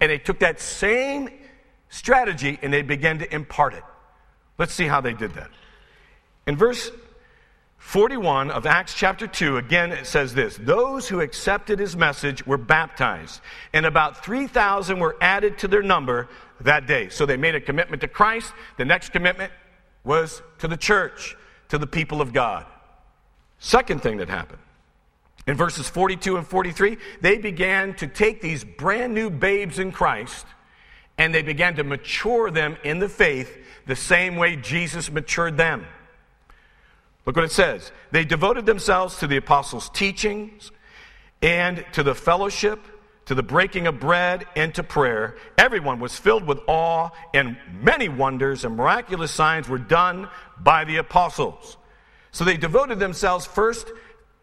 And 0.00 0.10
they 0.10 0.18
took 0.18 0.40
that 0.40 0.60
same 0.60 1.30
strategy 1.88 2.58
and 2.62 2.72
they 2.72 2.82
began 2.82 3.18
to 3.18 3.34
impart 3.34 3.74
it. 3.74 3.82
Let's 4.58 4.74
see 4.74 4.86
how 4.86 5.00
they 5.00 5.12
did 5.14 5.34
that. 5.34 5.50
In 6.46 6.56
verse 6.56 6.90
41 7.78 8.50
of 8.50 8.66
Acts 8.66 8.94
chapter 8.94 9.26
2, 9.26 9.58
again 9.58 9.92
it 9.92 10.06
says 10.06 10.34
this 10.34 10.56
Those 10.56 11.08
who 11.08 11.20
accepted 11.20 11.78
his 11.78 11.96
message 11.96 12.46
were 12.46 12.58
baptized, 12.58 13.40
and 13.72 13.86
about 13.86 14.24
3,000 14.24 14.98
were 14.98 15.16
added 15.20 15.58
to 15.58 15.68
their 15.68 15.82
number 15.82 16.28
that 16.60 16.86
day. 16.86 17.08
So 17.08 17.26
they 17.26 17.36
made 17.36 17.54
a 17.54 17.60
commitment 17.60 18.00
to 18.02 18.08
Christ. 18.08 18.52
The 18.76 18.84
next 18.84 19.10
commitment 19.10 19.52
was 20.04 20.42
to 20.58 20.68
the 20.68 20.76
church, 20.76 21.36
to 21.68 21.78
the 21.78 21.86
people 21.86 22.20
of 22.20 22.32
God. 22.32 22.66
Second 23.58 24.02
thing 24.02 24.18
that 24.18 24.28
happened. 24.28 24.60
In 25.46 25.56
verses 25.56 25.88
42 25.88 26.36
and 26.36 26.46
43, 26.46 26.96
they 27.20 27.38
began 27.38 27.94
to 27.96 28.06
take 28.06 28.40
these 28.40 28.64
brand 28.64 29.14
new 29.14 29.30
babes 29.30 29.78
in 29.78 29.92
Christ 29.92 30.46
and 31.18 31.34
they 31.34 31.42
began 31.42 31.76
to 31.76 31.84
mature 31.84 32.50
them 32.50 32.76
in 32.84 32.98
the 32.98 33.08
faith 33.08 33.56
the 33.86 33.96
same 33.96 34.36
way 34.36 34.56
Jesus 34.56 35.10
matured 35.10 35.56
them. 35.56 35.86
Look 37.26 37.36
what 37.36 37.44
it 37.44 37.52
says. 37.52 37.90
They 38.12 38.24
devoted 38.24 38.66
themselves 38.66 39.18
to 39.18 39.26
the 39.26 39.36
apostles' 39.36 39.90
teachings 39.90 40.70
and 41.42 41.84
to 41.92 42.02
the 42.04 42.14
fellowship, 42.14 42.80
to 43.26 43.34
the 43.34 43.42
breaking 43.42 43.88
of 43.88 43.98
bread, 43.98 44.46
and 44.54 44.72
to 44.76 44.84
prayer. 44.84 45.36
Everyone 45.58 45.98
was 45.98 46.16
filled 46.16 46.46
with 46.46 46.60
awe, 46.68 47.10
and 47.34 47.56
many 47.82 48.08
wonders 48.08 48.64
and 48.64 48.76
miraculous 48.76 49.32
signs 49.32 49.68
were 49.68 49.78
done 49.78 50.28
by 50.60 50.84
the 50.84 50.98
apostles. 50.98 51.76
So 52.30 52.44
they 52.44 52.56
devoted 52.56 53.00
themselves 53.00 53.44
first 53.44 53.90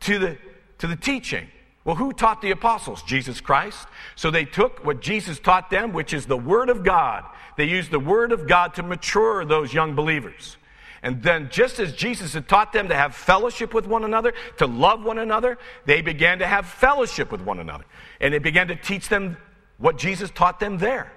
to 0.02 0.20
the, 0.20 0.38
to 0.80 0.88
the 0.88 0.98
teaching. 0.98 1.48
Well, 1.86 1.96
who 1.96 2.12
taught 2.12 2.42
the 2.42 2.52
apostles? 2.52 3.02
Jesus 3.04 3.40
Christ. 3.40 3.88
So 4.16 4.30
they 4.30 4.46
took 4.46 4.86
what 4.86 5.02
Jesus 5.02 5.40
taught 5.40 5.70
them, 5.70 5.94
which 5.94 6.14
is 6.14 6.26
the 6.26 6.38
Word 6.38 6.70
of 6.70 6.84
God. 6.84 7.24
They 7.56 7.66
used 7.66 7.92
the 7.92 8.00
Word 8.00 8.34
of 8.34 8.48
God 8.48 8.74
to 8.76 8.84
mature 8.84 9.46
those 9.46 9.74
young 9.74 9.96
believers. 9.96 10.58
And 11.04 11.22
then, 11.22 11.50
just 11.52 11.80
as 11.80 11.92
Jesus 11.94 12.34
had 12.34 12.48
taught 12.48 12.72
them 12.72 12.88
to 12.88 12.96
have 12.96 13.14
fellowship 13.14 13.74
with 13.74 13.86
one 13.86 14.06
another, 14.06 14.34
to 14.58 14.66
love 14.66 15.04
one 15.04 15.20
another, 15.20 15.58
they 15.86 16.02
began 16.02 16.40
to 16.40 16.48
have 16.48 16.66
fellowship 16.66 17.30
with 17.30 17.42
one 17.42 17.60
another. 17.60 17.84
And 18.22 18.34
they 18.34 18.40
began 18.40 18.70
to 18.70 18.76
teach 18.76 19.10
them 19.10 19.36
what 19.78 19.98
Jesus 19.98 20.32
taught 20.32 20.62
them 20.62 20.78
there. 20.78 21.12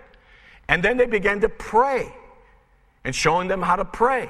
And 0.69 0.83
then 0.83 0.97
they 0.97 1.07
began 1.07 1.41
to 1.43 1.49
pray 1.49 2.13
and 3.05 3.15
showing 3.15 3.47
them 3.47 3.63
how 3.63 3.77
to 3.77 3.85
pray. 3.85 4.29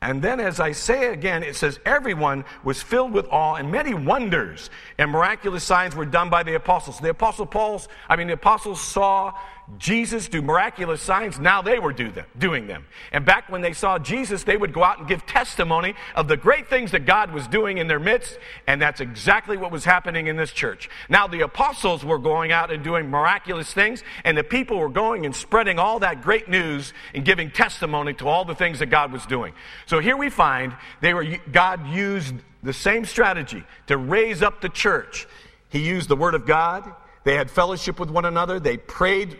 And 0.00 0.20
then, 0.20 0.40
as 0.40 0.58
I 0.58 0.72
say 0.72 1.12
again, 1.12 1.44
it 1.44 1.54
says, 1.54 1.78
everyone 1.86 2.44
was 2.64 2.82
filled 2.82 3.12
with 3.12 3.28
awe, 3.30 3.54
and 3.54 3.70
many 3.70 3.94
wonders 3.94 4.68
and 4.98 5.12
miraculous 5.12 5.62
signs 5.62 5.94
were 5.94 6.04
done 6.04 6.28
by 6.28 6.42
the 6.42 6.56
apostles. 6.56 6.98
The 6.98 7.10
apostle 7.10 7.46
Paul's, 7.46 7.86
I 8.08 8.16
mean, 8.16 8.26
the 8.26 8.32
apostles 8.32 8.80
saw 8.80 9.32
Jesus 9.78 10.28
do 10.28 10.42
miraculous 10.42 11.00
signs, 11.00 11.38
now 11.38 11.62
they 11.62 11.78
were 11.78 11.92
do 11.92 12.10
them, 12.10 12.26
doing 12.36 12.66
them. 12.66 12.84
And 13.12 13.24
back 13.24 13.48
when 13.48 13.62
they 13.62 13.72
saw 13.72 13.98
Jesus, 13.98 14.42
they 14.42 14.56
would 14.56 14.72
go 14.72 14.82
out 14.82 14.98
and 14.98 15.08
give 15.08 15.24
testimony 15.24 15.94
of 16.14 16.28
the 16.28 16.36
great 16.36 16.68
things 16.68 16.90
that 16.90 17.06
God 17.06 17.32
was 17.32 17.46
doing 17.46 17.78
in 17.78 17.86
their 17.86 18.00
midst, 18.00 18.38
and 18.66 18.82
that's 18.82 19.00
exactly 19.00 19.56
what 19.56 19.70
was 19.70 19.84
happening 19.84 20.26
in 20.26 20.36
this 20.36 20.50
church. 20.50 20.90
Now, 21.08 21.26
the 21.26 21.42
apostles 21.42 22.04
were 22.04 22.18
going 22.18 22.50
out 22.52 22.72
and 22.72 22.82
doing 22.82 23.08
miraculous 23.08 23.72
things, 23.72 24.02
and 24.24 24.36
the 24.36 24.44
people 24.44 24.78
were 24.78 24.88
going 24.88 25.24
and 25.24 25.34
spreading 25.34 25.78
all 25.78 26.00
that 26.00 26.22
great 26.22 26.48
news 26.48 26.92
and 27.14 27.24
giving 27.24 27.50
testimony 27.50 28.14
to 28.14 28.28
all 28.28 28.44
the 28.44 28.56
things 28.56 28.80
that 28.80 28.86
God 28.86 29.12
was 29.12 29.24
doing. 29.26 29.54
So 29.86 30.00
here 30.00 30.16
we 30.16 30.28
find 30.28 30.74
they 31.00 31.14
were, 31.14 31.24
God 31.50 31.86
used 31.88 32.34
the 32.62 32.72
same 32.72 33.04
strategy 33.04 33.64
to 33.86 33.96
raise 33.96 34.42
up 34.42 34.60
the 34.60 34.68
church. 34.68 35.26
He 35.68 35.78
used 35.78 36.08
the 36.08 36.16
Word 36.16 36.34
of 36.34 36.46
God. 36.46 36.92
They 37.24 37.36
had 37.36 37.50
fellowship 37.50 38.00
with 38.00 38.10
one 38.10 38.24
another. 38.24 38.58
They 38.58 38.76
prayed 38.76 39.38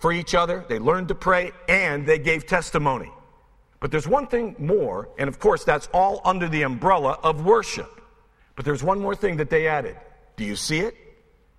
for 0.00 0.12
each 0.12 0.34
other, 0.34 0.64
they 0.66 0.78
learned 0.78 1.08
to 1.08 1.14
pray, 1.14 1.52
and 1.68 2.06
they 2.06 2.18
gave 2.18 2.46
testimony. 2.46 3.12
But 3.80 3.90
there's 3.90 4.08
one 4.08 4.26
thing 4.26 4.56
more, 4.58 5.10
and 5.18 5.28
of 5.28 5.38
course, 5.38 5.62
that's 5.62 5.88
all 5.92 6.22
under 6.24 6.48
the 6.48 6.62
umbrella 6.62 7.18
of 7.22 7.44
worship. 7.44 8.00
But 8.56 8.64
there's 8.64 8.82
one 8.82 8.98
more 8.98 9.14
thing 9.14 9.36
that 9.36 9.50
they 9.50 9.68
added. 9.68 9.96
Do 10.36 10.44
you 10.44 10.56
see 10.56 10.80
it? 10.80 10.94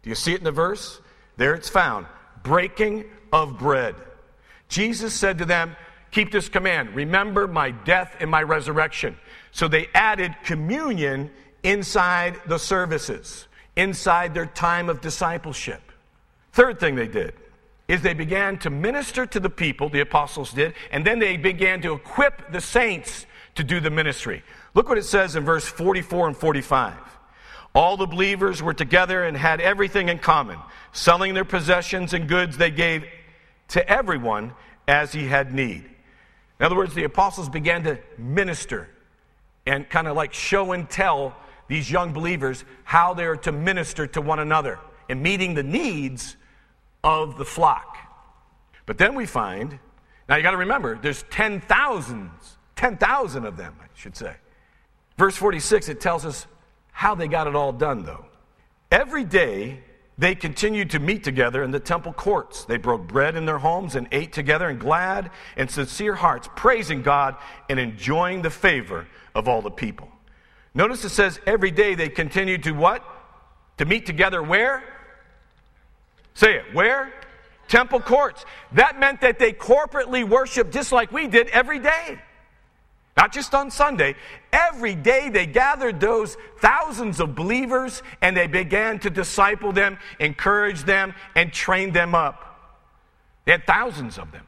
Do 0.01 0.09
you 0.09 0.15
see 0.15 0.33
it 0.33 0.39
in 0.39 0.43
the 0.43 0.51
verse? 0.51 0.99
There 1.37 1.53
it's 1.53 1.69
found 1.69 2.07
breaking 2.41 3.05
of 3.31 3.59
bread. 3.59 3.95
Jesus 4.67 5.13
said 5.13 5.37
to 5.37 5.45
them, 5.45 5.75
Keep 6.09 6.31
this 6.31 6.49
command. 6.49 6.95
Remember 6.95 7.47
my 7.47 7.71
death 7.71 8.15
and 8.19 8.29
my 8.29 8.41
resurrection. 8.41 9.15
So 9.51 9.67
they 9.67 9.87
added 9.93 10.35
communion 10.43 11.29
inside 11.63 12.41
the 12.47 12.57
services, 12.57 13.47
inside 13.75 14.33
their 14.33 14.47
time 14.47 14.89
of 14.89 14.99
discipleship. 14.99 15.81
Third 16.53 16.79
thing 16.79 16.95
they 16.95 17.07
did 17.07 17.35
is 17.91 18.01
they 18.01 18.13
began 18.13 18.57
to 18.57 18.69
minister 18.69 19.25
to 19.25 19.37
the 19.37 19.49
people, 19.49 19.89
the 19.89 19.99
apostles 19.99 20.53
did, 20.53 20.73
and 20.91 21.05
then 21.05 21.19
they 21.19 21.35
began 21.35 21.81
to 21.81 21.91
equip 21.91 22.49
the 22.49 22.61
saints 22.61 23.25
to 23.53 23.65
do 23.65 23.81
the 23.81 23.89
ministry. 23.89 24.43
Look 24.73 24.87
what 24.87 24.97
it 24.97 25.03
says 25.03 25.35
in 25.35 25.43
verse 25.43 25.65
44 25.65 26.27
and 26.27 26.37
45. 26.37 26.95
All 27.75 27.97
the 27.97 28.05
believers 28.05 28.63
were 28.63 28.73
together 28.73 29.25
and 29.25 29.35
had 29.35 29.59
everything 29.59 30.07
in 30.07 30.19
common. 30.19 30.57
Selling 30.93 31.33
their 31.33 31.43
possessions 31.43 32.13
and 32.13 32.29
goods, 32.29 32.55
they 32.55 32.71
gave 32.71 33.03
to 33.67 33.85
everyone 33.89 34.53
as 34.87 35.11
he 35.11 35.27
had 35.27 35.53
need. 35.53 35.83
In 36.61 36.65
other 36.65 36.77
words, 36.77 36.93
the 36.93 37.03
apostles 37.03 37.49
began 37.49 37.83
to 37.83 37.99
minister 38.17 38.87
and 39.65 39.89
kind 39.89 40.07
of 40.07 40.15
like 40.15 40.33
show 40.33 40.71
and 40.71 40.89
tell 40.89 41.35
these 41.67 41.91
young 41.91 42.13
believers 42.13 42.63
how 42.85 43.13
they're 43.13 43.35
to 43.35 43.51
minister 43.51 44.07
to 44.07 44.21
one 44.21 44.39
another 44.39 44.79
and 45.09 45.21
meeting 45.21 45.55
the 45.55 45.63
needs 45.63 46.37
of 47.03 47.37
the 47.37 47.45
flock. 47.45 47.97
But 48.85 48.97
then 48.97 49.15
we 49.15 49.25
find, 49.25 49.79
now 50.27 50.35
you 50.35 50.43
got 50.43 50.51
to 50.51 50.57
remember, 50.57 50.97
there's 50.97 51.23
10,000, 51.23 52.31
10,000 52.75 53.45
of 53.45 53.57
them, 53.57 53.75
I 53.81 53.85
should 53.95 54.15
say. 54.15 54.35
Verse 55.17 55.35
46, 55.35 55.89
it 55.89 56.01
tells 56.01 56.25
us 56.25 56.47
how 56.91 57.15
they 57.15 57.27
got 57.27 57.47
it 57.47 57.55
all 57.55 57.71
done, 57.71 58.03
though. 58.03 58.25
Every 58.91 59.23
day, 59.23 59.83
they 60.17 60.35
continued 60.35 60.91
to 60.91 60.99
meet 60.99 61.23
together 61.23 61.63
in 61.63 61.71
the 61.71 61.79
temple 61.79 62.13
courts. 62.13 62.65
They 62.65 62.77
broke 62.77 63.07
bread 63.07 63.35
in 63.35 63.45
their 63.45 63.57
homes 63.57 63.95
and 63.95 64.07
ate 64.11 64.33
together 64.33 64.69
in 64.69 64.77
glad 64.77 65.31
and 65.57 65.69
sincere 65.69 66.13
hearts, 66.13 66.47
praising 66.55 67.01
God 67.01 67.35
and 67.69 67.79
enjoying 67.79 68.41
the 68.41 68.49
favor 68.49 69.07
of 69.33 69.47
all 69.47 69.61
the 69.61 69.71
people. 69.71 70.09
Notice 70.73 71.03
it 71.05 71.09
says 71.09 71.39
every 71.47 71.71
day 71.71 71.95
they 71.95 72.09
continued 72.09 72.63
to 72.63 72.71
what? 72.71 73.03
To 73.77 73.85
meet 73.85 74.05
together 74.05 74.43
where? 74.43 74.83
Say 76.33 76.55
it. 76.55 76.73
Where? 76.73 77.13
Temple 77.67 78.01
courts. 78.01 78.45
That 78.73 78.99
meant 78.99 79.21
that 79.21 79.39
they 79.39 79.53
corporately 79.53 80.27
worshiped 80.27 80.73
just 80.73 80.91
like 80.91 81.11
we 81.11 81.27
did 81.27 81.47
every 81.49 81.79
day. 81.79 82.19
Not 83.17 83.33
just 83.33 83.53
on 83.53 83.71
Sunday. 83.71 84.15
Every 84.53 84.95
day 84.95 85.29
they 85.29 85.45
gathered 85.45 85.99
those 85.99 86.37
thousands 86.59 87.19
of 87.19 87.35
believers 87.35 88.03
and 88.21 88.35
they 88.35 88.47
began 88.47 88.99
to 88.99 89.09
disciple 89.09 89.71
them, 89.71 89.97
encourage 90.19 90.83
them, 90.83 91.13
and 91.35 91.51
train 91.51 91.91
them 91.91 92.15
up. 92.15 92.47
They 93.45 93.53
had 93.53 93.65
thousands 93.65 94.17
of 94.17 94.31
them. 94.31 94.45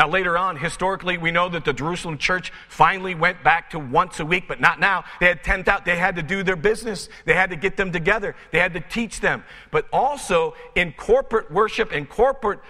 Now, 0.00 0.08
later 0.08 0.38
on, 0.38 0.56
historically, 0.56 1.18
we 1.18 1.30
know 1.30 1.50
that 1.50 1.66
the 1.66 1.74
Jerusalem 1.74 2.16
church 2.16 2.54
finally 2.70 3.14
went 3.14 3.44
back 3.44 3.68
to 3.72 3.78
once 3.78 4.18
a 4.18 4.24
week, 4.24 4.44
but 4.48 4.58
not 4.58 4.80
now. 4.80 5.04
They 5.20 5.26
had 5.26 5.44
10,000, 5.44 5.84
they 5.84 5.98
had 5.98 6.16
to 6.16 6.22
do 6.22 6.42
their 6.42 6.56
business. 6.56 7.10
They 7.26 7.34
had 7.34 7.50
to 7.50 7.56
get 7.56 7.76
them 7.76 7.92
together. 7.92 8.34
They 8.50 8.60
had 8.60 8.72
to 8.72 8.80
teach 8.80 9.20
them. 9.20 9.44
But 9.70 9.86
also, 9.92 10.54
in 10.74 10.94
corporate 10.94 11.50
worship 11.50 11.92
and 11.92 12.08
corporate 12.08 12.60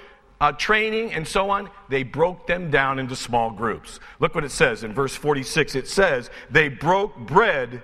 uh, 0.41 0.51
training 0.51 1.13
and 1.13 1.25
so 1.25 1.51
on, 1.51 1.71
they 1.89 2.03
broke 2.03 2.49
them 2.49 2.69
down 2.69 2.99
into 2.99 3.15
small 3.15 3.53
groups. 3.53 4.01
Look 4.19 4.35
what 4.35 4.43
it 4.43 4.51
says 4.51 4.83
in 4.83 4.93
verse 4.93 5.15
46. 5.15 5.77
It 5.77 5.87
says, 5.87 6.31
they 6.51 6.69
broke 6.69 7.17
bread 7.17 7.81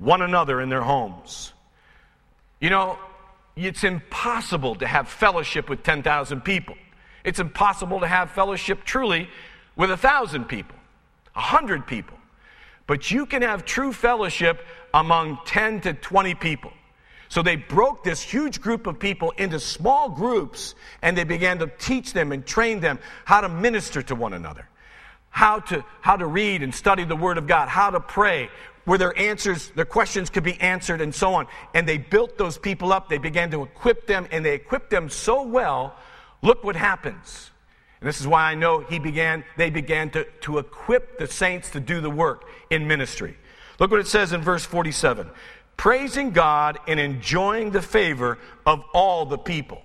one 0.00 0.20
another 0.20 0.60
in 0.60 0.68
their 0.68 0.82
homes. 0.82 1.52
You 2.60 2.70
know, 2.70 2.98
it's 3.54 3.84
impossible 3.84 4.74
to 4.74 4.86
have 4.88 5.08
fellowship 5.08 5.70
with 5.70 5.84
10,000 5.84 6.40
people. 6.40 6.74
It's 7.24 7.38
impossible 7.38 8.00
to 8.00 8.06
have 8.06 8.30
fellowship 8.30 8.84
truly 8.84 9.28
with 9.76 9.90
a 9.90 9.96
thousand 9.96 10.44
people, 10.44 10.76
a 11.34 11.40
hundred 11.40 11.86
people. 11.86 12.16
But 12.86 13.10
you 13.10 13.26
can 13.26 13.42
have 13.42 13.64
true 13.64 13.92
fellowship 13.92 14.64
among 14.92 15.38
10 15.44 15.82
to 15.82 15.94
20 15.94 16.34
people. 16.34 16.72
So 17.28 17.42
they 17.42 17.54
broke 17.54 18.02
this 18.02 18.20
huge 18.20 18.60
group 18.60 18.88
of 18.88 18.98
people 18.98 19.32
into 19.38 19.60
small 19.60 20.08
groups 20.10 20.74
and 21.00 21.16
they 21.16 21.22
began 21.22 21.60
to 21.60 21.68
teach 21.78 22.12
them 22.12 22.32
and 22.32 22.44
train 22.44 22.80
them 22.80 22.98
how 23.24 23.40
to 23.40 23.48
minister 23.48 24.02
to 24.02 24.16
one 24.16 24.32
another, 24.32 24.68
how 25.28 25.60
to, 25.60 25.84
how 26.00 26.16
to 26.16 26.26
read 26.26 26.64
and 26.64 26.74
study 26.74 27.04
the 27.04 27.14
Word 27.14 27.38
of 27.38 27.46
God, 27.46 27.68
how 27.68 27.90
to 27.90 28.00
pray, 28.00 28.50
where 28.84 28.98
their 28.98 29.16
answers, 29.16 29.70
their 29.76 29.84
questions 29.84 30.28
could 30.28 30.42
be 30.42 30.60
answered 30.60 31.00
and 31.00 31.14
so 31.14 31.34
on. 31.34 31.46
And 31.72 31.88
they 31.88 31.98
built 31.98 32.36
those 32.36 32.58
people 32.58 32.92
up. 32.92 33.08
They 33.08 33.18
began 33.18 33.52
to 33.52 33.62
equip 33.62 34.08
them 34.08 34.26
and 34.32 34.44
they 34.44 34.54
equipped 34.54 34.90
them 34.90 35.08
so 35.08 35.44
well 35.44 35.94
Look 36.42 36.64
what 36.64 36.76
happens. 36.76 37.50
And 38.00 38.08
this 38.08 38.20
is 38.20 38.26
why 38.26 38.50
I 38.50 38.54
know 38.54 38.80
he 38.80 38.98
began, 38.98 39.44
they 39.56 39.70
began 39.70 40.10
to, 40.10 40.24
to 40.42 40.58
equip 40.58 41.18
the 41.18 41.26
saints 41.26 41.70
to 41.70 41.80
do 41.80 42.00
the 42.00 42.10
work 42.10 42.44
in 42.70 42.86
ministry. 42.86 43.36
Look 43.78 43.90
what 43.90 44.00
it 44.00 44.06
says 44.06 44.32
in 44.32 44.42
verse 44.42 44.64
47 44.64 45.30
praising 45.76 46.30
God 46.30 46.78
and 46.86 47.00
enjoying 47.00 47.70
the 47.70 47.80
favor 47.80 48.38
of 48.66 48.84
all 48.92 49.24
the 49.24 49.38
people. 49.38 49.80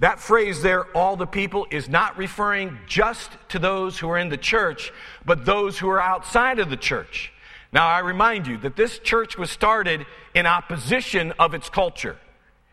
That 0.00 0.20
phrase 0.20 0.60
there, 0.60 0.84
all 0.94 1.16
the 1.16 1.26
people, 1.26 1.66
is 1.70 1.88
not 1.88 2.18
referring 2.18 2.76
just 2.86 3.30
to 3.48 3.58
those 3.58 3.98
who 3.98 4.10
are 4.10 4.18
in 4.18 4.28
the 4.28 4.36
church, 4.36 4.92
but 5.24 5.46
those 5.46 5.78
who 5.78 5.88
are 5.88 6.00
outside 6.00 6.58
of 6.58 6.68
the 6.68 6.76
church. 6.76 7.32
Now, 7.72 7.88
I 7.88 8.00
remind 8.00 8.46
you 8.46 8.58
that 8.58 8.76
this 8.76 8.98
church 8.98 9.38
was 9.38 9.50
started 9.50 10.04
in 10.34 10.44
opposition 10.44 11.32
of 11.38 11.54
its 11.54 11.70
culture. 11.70 12.18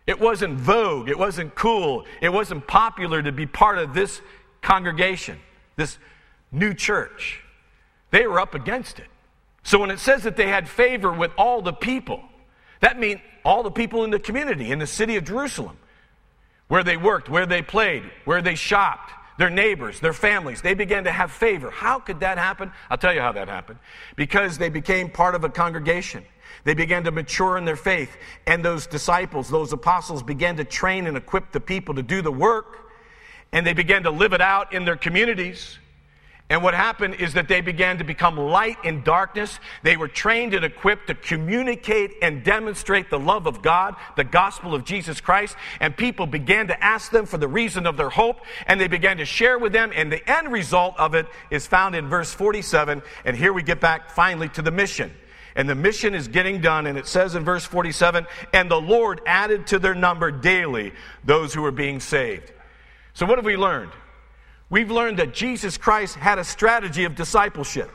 It 0.07 0.19
wasn't 0.19 0.59
vogue. 0.59 1.09
It 1.09 1.17
wasn't 1.17 1.55
cool. 1.55 2.05
It 2.21 2.29
wasn't 2.29 2.67
popular 2.67 3.21
to 3.21 3.31
be 3.31 3.45
part 3.45 3.77
of 3.77 3.93
this 3.93 4.21
congregation, 4.61 5.39
this 5.75 5.97
new 6.51 6.73
church. 6.73 7.41
They 8.11 8.27
were 8.27 8.39
up 8.39 8.55
against 8.55 8.99
it. 8.99 9.07
So 9.63 9.79
when 9.79 9.89
it 9.89 9.99
says 9.99 10.23
that 10.23 10.37
they 10.37 10.47
had 10.47 10.69
favor 10.69 11.11
with 11.11 11.31
all 11.37 11.61
the 11.61 11.73
people, 11.73 12.23
that 12.81 12.99
means 12.99 13.19
all 13.43 13.63
the 13.63 13.71
people 13.71 14.03
in 14.03 14.11
the 14.11 14.19
community, 14.19 14.71
in 14.71 14.79
the 14.79 14.87
city 14.87 15.15
of 15.15 15.23
Jerusalem, 15.23 15.77
where 16.67 16.83
they 16.83 16.97
worked, 16.97 17.29
where 17.29 17.45
they 17.45 17.61
played, 17.61 18.03
where 18.25 18.41
they 18.41 18.55
shopped, 18.55 19.11
their 19.37 19.49
neighbors, 19.49 19.99
their 19.99 20.13
families, 20.13 20.61
they 20.61 20.73
began 20.73 21.03
to 21.03 21.11
have 21.11 21.31
favor. 21.31 21.69
How 21.69 21.99
could 21.99 22.21
that 22.21 22.37
happen? 22.37 22.71
I'll 22.89 22.97
tell 22.97 23.13
you 23.13 23.21
how 23.21 23.33
that 23.33 23.47
happened. 23.47 23.79
Because 24.15 24.57
they 24.57 24.69
became 24.69 25.09
part 25.09 25.35
of 25.35 25.43
a 25.43 25.49
congregation. 25.49 26.23
They 26.65 26.73
began 26.73 27.03
to 27.05 27.11
mature 27.11 27.57
in 27.57 27.63
their 27.63 27.75
faith. 27.77 28.17
And 28.45 28.65
those 28.65 28.87
disciples, 28.87 29.49
those 29.49 29.71
apostles, 29.71 30.23
began 30.23 30.57
to 30.57 30.65
train 30.65 31.07
and 31.07 31.15
equip 31.15 31.51
the 31.51 31.61
people 31.61 31.95
to 31.95 32.03
do 32.03 32.21
the 32.21 32.31
work. 32.31 32.91
And 33.53 33.65
they 33.65 33.73
began 33.73 34.03
to 34.03 34.11
live 34.11 34.33
it 34.33 34.41
out 34.41 34.73
in 34.73 34.83
their 34.83 34.97
communities. 34.97 35.77
And 36.49 36.61
what 36.61 36.75
happened 36.75 37.15
is 37.15 37.33
that 37.33 37.47
they 37.47 37.61
began 37.61 37.97
to 37.99 38.03
become 38.03 38.37
light 38.37 38.77
in 38.83 39.03
darkness. 39.03 39.59
They 39.81 39.97
were 39.97 40.07
trained 40.07 40.53
and 40.53 40.63
equipped 40.63 41.07
to 41.07 41.15
communicate 41.15 42.13
and 42.21 42.43
demonstrate 42.43 43.09
the 43.09 43.19
love 43.19 43.47
of 43.47 43.63
God, 43.63 43.95
the 44.15 44.23
gospel 44.23 44.75
of 44.75 44.85
Jesus 44.85 45.21
Christ. 45.21 45.55
And 45.79 45.95
people 45.95 46.27
began 46.27 46.67
to 46.67 46.83
ask 46.83 47.11
them 47.11 47.25
for 47.25 47.37
the 47.37 47.47
reason 47.47 47.87
of 47.87 47.97
their 47.97 48.11
hope, 48.11 48.41
and 48.67 48.79
they 48.79 48.87
began 48.87 49.17
to 49.17 49.25
share 49.25 49.57
with 49.57 49.73
them. 49.73 49.91
And 49.95 50.11
the 50.11 50.27
end 50.29 50.51
result 50.51 50.95
of 50.99 51.15
it 51.15 51.25
is 51.49 51.65
found 51.65 51.95
in 51.95 52.09
verse 52.09 52.31
47. 52.31 53.01
And 53.23 53.35
here 53.35 53.53
we 53.53 53.63
get 53.63 53.79
back 53.79 54.11
finally 54.11 54.49
to 54.49 54.61
the 54.61 54.71
mission. 54.71 55.11
And 55.55 55.69
the 55.69 55.75
mission 55.75 56.13
is 56.13 56.27
getting 56.27 56.59
done. 56.59 56.85
And 56.85 56.97
it 56.97 57.07
says 57.07 57.35
in 57.35 57.45
verse 57.45 57.63
47 57.63 58.27
And 58.53 58.69
the 58.69 58.79
Lord 58.79 59.21
added 59.25 59.67
to 59.67 59.79
their 59.79 59.95
number 59.95 60.31
daily 60.31 60.93
those 61.23 61.53
who 61.53 61.61
were 61.61 61.71
being 61.71 61.99
saved. 61.99 62.51
So, 63.13 63.25
what 63.25 63.37
have 63.37 63.45
we 63.45 63.55
learned? 63.55 63.91
We've 64.69 64.91
learned 64.91 65.19
that 65.19 65.33
Jesus 65.33 65.77
Christ 65.77 66.15
had 66.15 66.39
a 66.39 66.43
strategy 66.43 67.05
of 67.05 67.15
discipleship. 67.15 67.89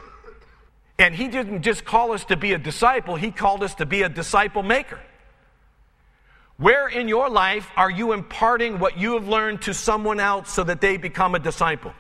And 0.99 1.15
he 1.15 1.29
didn't 1.29 1.63
just 1.63 1.85
call 1.85 2.13
us 2.13 2.25
to 2.27 2.37
be 2.37 2.53
a 2.53 2.59
disciple, 2.59 3.17
he 3.17 3.31
called 3.31 3.63
us 3.63 3.75
to 3.77 3.87
be 3.87 4.03
a 4.03 4.09
disciple 4.09 4.63
maker. 4.63 5.01
Where 6.57 6.89
in 6.89 7.09
your 7.09 7.31
life 7.31 7.71
are 7.75 7.91
you 7.91 8.13
imparting 8.13 8.79
what 8.79 8.99
you 8.99 9.15
have 9.15 9.27
learned 9.27 9.63
to 9.63 9.73
someone 9.73 10.21
else 10.21 10.53
so 10.53 10.63
that 10.65 10.83
they 10.83 10.99
become 10.99 11.35
a 11.35 11.39
disciple? 11.39 11.95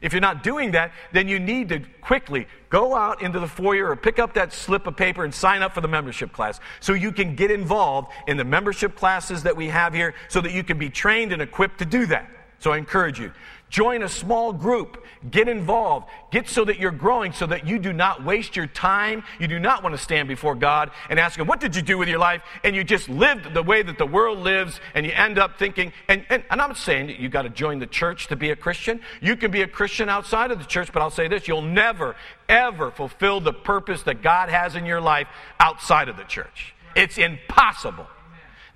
If 0.00 0.12
you're 0.12 0.20
not 0.20 0.42
doing 0.42 0.72
that, 0.72 0.92
then 1.12 1.28
you 1.28 1.40
need 1.40 1.68
to 1.70 1.80
quickly 2.00 2.46
go 2.70 2.94
out 2.94 3.22
into 3.22 3.40
the 3.40 3.48
foyer 3.48 3.88
or 3.88 3.96
pick 3.96 4.18
up 4.18 4.34
that 4.34 4.52
slip 4.52 4.86
of 4.86 4.96
paper 4.96 5.24
and 5.24 5.34
sign 5.34 5.62
up 5.62 5.74
for 5.74 5.80
the 5.80 5.88
membership 5.88 6.32
class 6.32 6.60
so 6.80 6.92
you 6.92 7.12
can 7.12 7.34
get 7.34 7.50
involved 7.50 8.12
in 8.26 8.36
the 8.36 8.44
membership 8.44 8.94
classes 8.94 9.42
that 9.42 9.56
we 9.56 9.68
have 9.68 9.94
here 9.94 10.14
so 10.28 10.40
that 10.40 10.52
you 10.52 10.62
can 10.62 10.78
be 10.78 10.88
trained 10.88 11.32
and 11.32 11.42
equipped 11.42 11.78
to 11.78 11.84
do 11.84 12.06
that. 12.06 12.30
So 12.60 12.72
I 12.72 12.78
encourage 12.78 13.20
you. 13.20 13.32
Join 13.70 14.02
a 14.02 14.08
small 14.08 14.52
group. 14.52 15.04
Get 15.30 15.48
involved. 15.48 16.06
Get 16.30 16.48
so 16.48 16.64
that 16.64 16.78
you're 16.78 16.90
growing 16.90 17.32
so 17.32 17.46
that 17.46 17.66
you 17.66 17.78
do 17.78 17.92
not 17.92 18.24
waste 18.24 18.56
your 18.56 18.66
time. 18.66 19.24
You 19.38 19.46
do 19.46 19.58
not 19.58 19.82
want 19.82 19.94
to 19.94 20.00
stand 20.00 20.26
before 20.26 20.54
God 20.54 20.90
and 21.10 21.18
ask 21.18 21.38
Him, 21.38 21.46
What 21.46 21.60
did 21.60 21.76
you 21.76 21.82
do 21.82 21.98
with 21.98 22.08
your 22.08 22.18
life? 22.18 22.42
And 22.64 22.74
you 22.74 22.82
just 22.82 23.08
lived 23.08 23.52
the 23.52 23.62
way 23.62 23.82
that 23.82 23.98
the 23.98 24.06
world 24.06 24.38
lives 24.38 24.80
and 24.94 25.04
you 25.04 25.12
end 25.12 25.38
up 25.38 25.58
thinking, 25.58 25.92
and, 26.08 26.24
and, 26.30 26.42
and 26.50 26.62
I'm 26.62 26.74
saying 26.74 27.08
that 27.08 27.18
you 27.18 27.28
got 27.28 27.42
to 27.42 27.50
join 27.50 27.78
the 27.78 27.86
church 27.86 28.28
to 28.28 28.36
be 28.36 28.50
a 28.50 28.56
Christian. 28.56 29.00
You 29.20 29.36
can 29.36 29.50
be 29.50 29.62
a 29.62 29.68
Christian 29.68 30.08
outside 30.08 30.50
of 30.50 30.58
the 30.58 30.64
church, 30.64 30.90
but 30.92 31.02
I'll 31.02 31.10
say 31.10 31.28
this 31.28 31.46
you'll 31.46 31.60
never, 31.60 32.16
ever 32.48 32.90
fulfill 32.90 33.40
the 33.40 33.52
purpose 33.52 34.02
that 34.04 34.22
God 34.22 34.48
has 34.48 34.76
in 34.76 34.86
your 34.86 35.00
life 35.00 35.28
outside 35.60 36.08
of 36.08 36.16
the 36.16 36.24
church. 36.24 36.74
It's 36.96 37.18
impossible. 37.18 38.06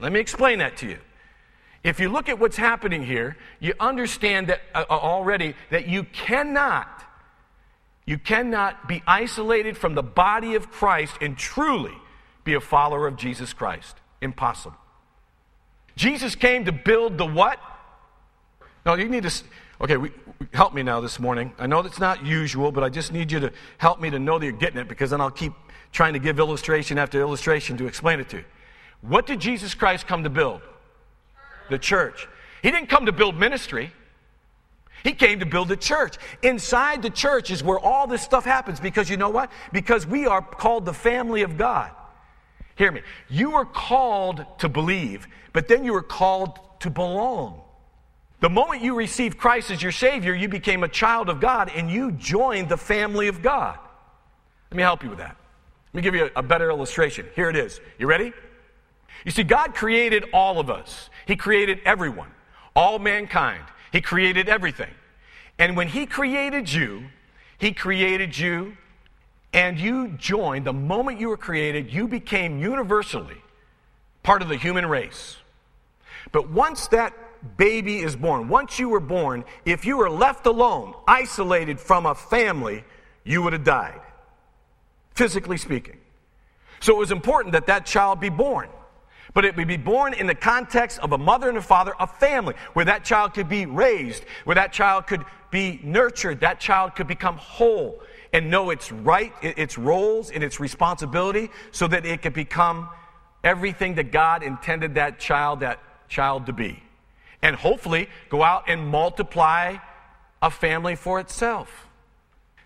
Let 0.01 0.13
me 0.13 0.21
explain 0.21 0.59
that 0.59 0.77
to 0.79 0.89
you. 0.89 0.99
If 1.85 1.99
you 1.99 2.09
look 2.09 2.29
at 2.29 2.39
what's 2.39 2.57
happening 2.57 3.03
here, 3.03 3.37
you 3.59 3.75
understand 3.81 4.49
that 4.49 4.61
uh, 4.75 4.85
uh, 4.89 4.93
already 4.93 5.55
that 5.71 5.89
you 5.89 6.05
cannot 6.05 7.05
you 8.05 8.19
cannot 8.19 8.89
be 8.89 9.03
isolated 9.07 9.77
from 9.77 9.95
the 9.95 10.03
body 10.03 10.55
of 10.55 10.71
Christ 10.71 11.17
and 11.21 11.39
truly 11.39 11.95
be 12.45 12.55
a 12.55 12.61
follower 12.61 13.07
of 13.07 13.17
Jesus 13.17 13.53
Christ. 13.53 13.97
Impossible. 14.21 14.77
Jesus 15.95 16.35
came 16.35 16.65
to 16.65 16.73
build 16.73 17.17
the 17.17 17.27
what? 17.27 17.61
No, 18.85 18.95
you 18.95 19.09
need 19.09 19.23
to. 19.23 19.45
Okay, 19.81 19.97
we, 19.97 20.11
help 20.53 20.75
me 20.75 20.83
now 20.83 21.01
this 21.01 21.21
morning. 21.21 21.53
I 21.59 21.67
know 21.67 21.83
that's 21.83 22.01
not 22.01 22.25
usual, 22.25 22.73
but 22.73 22.83
I 22.83 22.89
just 22.89 23.13
need 23.13 23.31
you 23.31 23.41
to 23.41 23.53
help 23.79 24.01
me 24.01 24.11
to 24.11 24.19
know 24.19 24.39
that 24.39 24.45
you're 24.45 24.53
getting 24.53 24.79
it 24.79 24.89
because 24.89 25.11
then 25.11 25.21
I'll 25.21 25.31
keep 25.31 25.53
trying 25.93 26.15
to 26.15 26.19
give 26.19 26.39
illustration 26.39 26.99
after 26.99 27.21
illustration 27.21 27.77
to 27.77 27.87
explain 27.87 28.19
it 28.19 28.29
to 28.31 28.39
you. 28.39 28.45
What 29.01 29.27
did 29.27 29.41
Jesus 29.41 29.75
Christ 29.75 30.07
come 30.07 30.25
to 30.25 30.31
build? 30.31 30.63
The 31.71 31.79
church. 31.79 32.29
He 32.63 32.71
didn't 32.71 32.89
come 32.89 33.07
to 33.07 33.13
build 33.13 33.37
ministry. 33.37 33.93
He 35.03 35.13
came 35.13 35.41
to 35.41 35.47
build 35.47 35.71
a 35.73 35.77
church. 35.77 36.17
Inside 36.43 37.03
the 37.03 37.11
church 37.11 37.51
is 37.51 37.63
where 37.63 37.79
all 37.79 38.07
this 38.07 38.23
stuff 38.23 38.45
happens 38.45 38.79
because 38.79 39.11
you 39.11 39.17
know 39.17 39.31
what? 39.31 39.51
Because 39.73 40.07
we 40.07 40.27
are 40.27 40.41
called 40.41 40.85
the 40.85 40.93
family 40.93 41.43
of 41.43 41.59
God. 41.59 41.91
Hear 42.77 42.93
me. 42.93 43.03
You 43.29 43.51
were 43.51 43.65
called 43.65 44.45
to 44.59 44.69
believe, 44.69 45.27
but 45.53 45.69
then 45.69 45.85
you 45.85 45.93
were 45.93 46.03
called 46.03 46.59
to 46.81 46.91
belong. 46.91 47.61
The 48.41 48.51
moment 48.51 48.83
you 48.83 48.95
received 48.95 49.39
Christ 49.39 49.71
as 49.71 49.83
your 49.83 49.93
Savior, 49.93 50.35
you 50.35 50.49
became 50.49 50.83
a 50.83 50.89
child 50.89 51.29
of 51.29 51.41
God 51.41 51.71
and 51.75 51.91
you 51.91 52.13
joined 52.13 52.69
the 52.69 52.77
family 52.77 53.29
of 53.29 53.43
God. 53.43 53.79
Let 54.71 54.77
me 54.77 54.83
help 54.83 55.03
you 55.03 55.11
with 55.11 55.19
that. 55.19 55.37
Let 55.93 55.95
me 55.95 56.03
give 56.03 56.15
you 56.15 56.31
a 56.35 56.43
better 56.43 56.71
illustration. 56.71 57.27
Here 57.37 57.51
it 57.51 57.57
is. 57.57 57.81
You 57.99 58.07
ready? 58.07 58.33
You 59.25 59.31
see, 59.31 59.45
God 59.45 59.75
created 59.75 60.25
all 60.33 60.59
of 60.59 60.71
us, 60.71 61.11
He 61.27 61.37
created 61.37 61.81
everyone, 61.85 62.31
all 62.75 62.99
mankind. 62.99 63.65
He 63.93 64.01
created 64.01 64.49
everything. 64.49 64.91
And 65.59 65.77
when 65.77 65.89
He 65.89 66.07
created 66.07 66.73
you, 66.73 67.05
He 67.59 67.73
created 67.73 68.37
you 68.39 68.77
and 69.53 69.79
you 69.79 70.09
joined, 70.09 70.67
the 70.67 70.73
moment 70.73 71.21
you 71.21 71.29
were 71.29 71.37
created, 71.37 71.93
you 71.93 72.09
became 72.09 72.59
universally 72.59 73.37
part 74.23 74.41
of 74.41 74.49
the 74.49 74.57
human 74.57 74.87
race. 74.87 75.37
But 76.31 76.51
once 76.51 76.89
that 76.89 77.13
baby 77.57 77.99
is 77.99 78.17
born, 78.17 78.49
once 78.49 78.79
you 78.79 78.89
were 78.89 79.01
born, 79.01 79.45
if 79.65 79.85
you 79.85 79.99
were 79.99 80.09
left 80.09 80.47
alone, 80.47 80.95
isolated 81.07 81.79
from 81.81 82.07
a 82.07 82.15
family, 82.15 82.85
you 83.25 83.43
would 83.43 83.53
have 83.53 83.65
died, 83.65 84.01
physically 85.15 85.59
speaking. 85.59 85.99
So 86.81 86.95
it 86.95 86.99
was 86.99 87.13
important 87.13 87.53
that 87.53 87.67
that 87.67 87.85
child 87.85 88.21
be 88.21 88.29
born. 88.29 88.69
But 89.35 89.45
it 89.45 89.57
would 89.57 89.69
be 89.69 89.77
born 89.79 90.13
in 90.15 90.27
the 90.27 90.35
context 90.35 90.99
of 90.99 91.13
a 91.13 91.19
mother 91.19 91.49
and 91.49 91.57
a 91.57 91.63
father, 91.63 91.95
a 91.99 92.07
family, 92.07 92.55
where 92.75 92.85
that 92.85 93.05
child 93.05 93.35
could 93.35 93.49
be 93.49 93.65
raised, 93.67 94.25
where 94.45 94.57
that 94.57 94.73
child 94.73 95.07
could 95.07 95.25
be 95.51 95.81
nurtured, 95.83 96.41
that 96.41 96.61
child 96.61 96.95
could 96.95 97.07
become 97.07 97.37
whole 97.37 98.01
and 98.33 98.51
know 98.51 98.71
its 98.71 98.91
right, 98.91 99.33
its 99.43 99.77
roles, 99.77 100.31
and 100.31 100.43
its 100.43 100.59
responsibility, 100.59 101.51
so 101.71 101.87
that 101.87 102.07
it 102.07 102.23
could 102.23 102.33
become 102.33 102.89
everything 103.45 103.95
that 103.97 104.11
God 104.13 104.43
intended 104.43 104.95
that 104.95 105.19
child, 105.19 105.61
that 105.61 105.79
child 106.09 106.47
to 106.47 106.53
be. 106.53 106.83
And 107.43 107.57
hopefully 107.57 108.09
go 108.31 108.43
out 108.43 108.65
and 108.69 108.87
multiply 108.87 109.77
a 110.41 110.51
family 110.51 110.95
for 110.95 111.21
itself. 111.21 111.89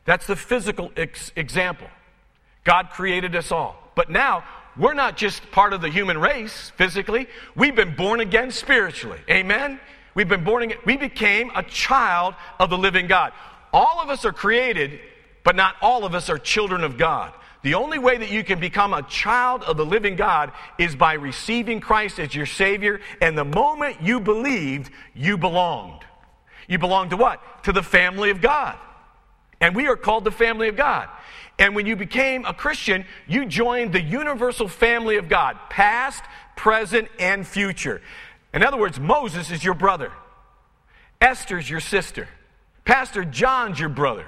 That's 0.04 0.26
the 0.26 0.36
physical 0.36 0.92
ex- 0.96 1.32
example. 1.34 1.88
God 2.64 2.90
created 2.90 3.34
us 3.34 3.50
all. 3.50 3.90
But 3.94 4.10
now 4.10 4.44
we're 4.78 4.94
not 4.94 5.16
just 5.16 5.50
part 5.50 5.72
of 5.72 5.80
the 5.80 5.88
human 5.88 6.18
race 6.18 6.72
physically, 6.76 7.28
we've 7.54 7.76
been 7.76 7.94
born 7.94 8.20
again 8.20 8.50
spiritually. 8.50 9.20
Amen? 9.30 9.80
We've 10.14 10.28
been 10.28 10.44
born 10.44 10.64
again. 10.64 10.78
We 10.84 10.96
became 10.96 11.50
a 11.54 11.62
child 11.62 12.34
of 12.58 12.70
the 12.70 12.78
living 12.78 13.06
God. 13.06 13.32
All 13.72 14.00
of 14.00 14.08
us 14.10 14.24
are 14.24 14.32
created, 14.32 15.00
but 15.44 15.56
not 15.56 15.76
all 15.82 16.04
of 16.04 16.14
us 16.14 16.30
are 16.30 16.38
children 16.38 16.84
of 16.84 16.96
God. 16.96 17.32
The 17.62 17.74
only 17.74 17.98
way 17.98 18.16
that 18.16 18.30
you 18.30 18.44
can 18.44 18.60
become 18.60 18.94
a 18.94 19.02
child 19.02 19.62
of 19.64 19.76
the 19.76 19.84
living 19.84 20.14
God 20.14 20.52
is 20.78 20.94
by 20.94 21.14
receiving 21.14 21.80
Christ 21.80 22.18
as 22.18 22.34
your 22.34 22.46
Savior. 22.46 23.00
And 23.20 23.36
the 23.36 23.44
moment 23.44 24.02
you 24.02 24.20
believed, 24.20 24.90
you 25.14 25.36
belonged. 25.36 26.02
You 26.68 26.78
belong 26.78 27.10
to 27.10 27.16
what? 27.16 27.64
To 27.64 27.72
the 27.72 27.82
family 27.82 28.30
of 28.30 28.40
God. 28.40 28.78
And 29.60 29.74
we 29.74 29.88
are 29.88 29.96
called 29.96 30.24
the 30.24 30.30
family 30.30 30.68
of 30.68 30.76
God. 30.76 31.08
And 31.58 31.74
when 31.74 31.86
you 31.86 31.96
became 31.96 32.44
a 32.44 32.52
Christian, 32.52 33.06
you 33.26 33.46
joined 33.46 33.92
the 33.92 34.02
universal 34.02 34.68
family 34.68 35.16
of 35.16 35.28
God, 35.28 35.56
past, 35.70 36.22
present, 36.54 37.08
and 37.18 37.46
future. 37.46 38.02
In 38.52 38.62
other 38.62 38.76
words, 38.76 39.00
Moses 39.00 39.50
is 39.50 39.64
your 39.64 39.74
brother, 39.74 40.12
Esther's 41.20 41.68
your 41.68 41.80
sister, 41.80 42.28
Pastor 42.84 43.24
John's 43.24 43.80
your 43.80 43.88
brother, 43.88 44.26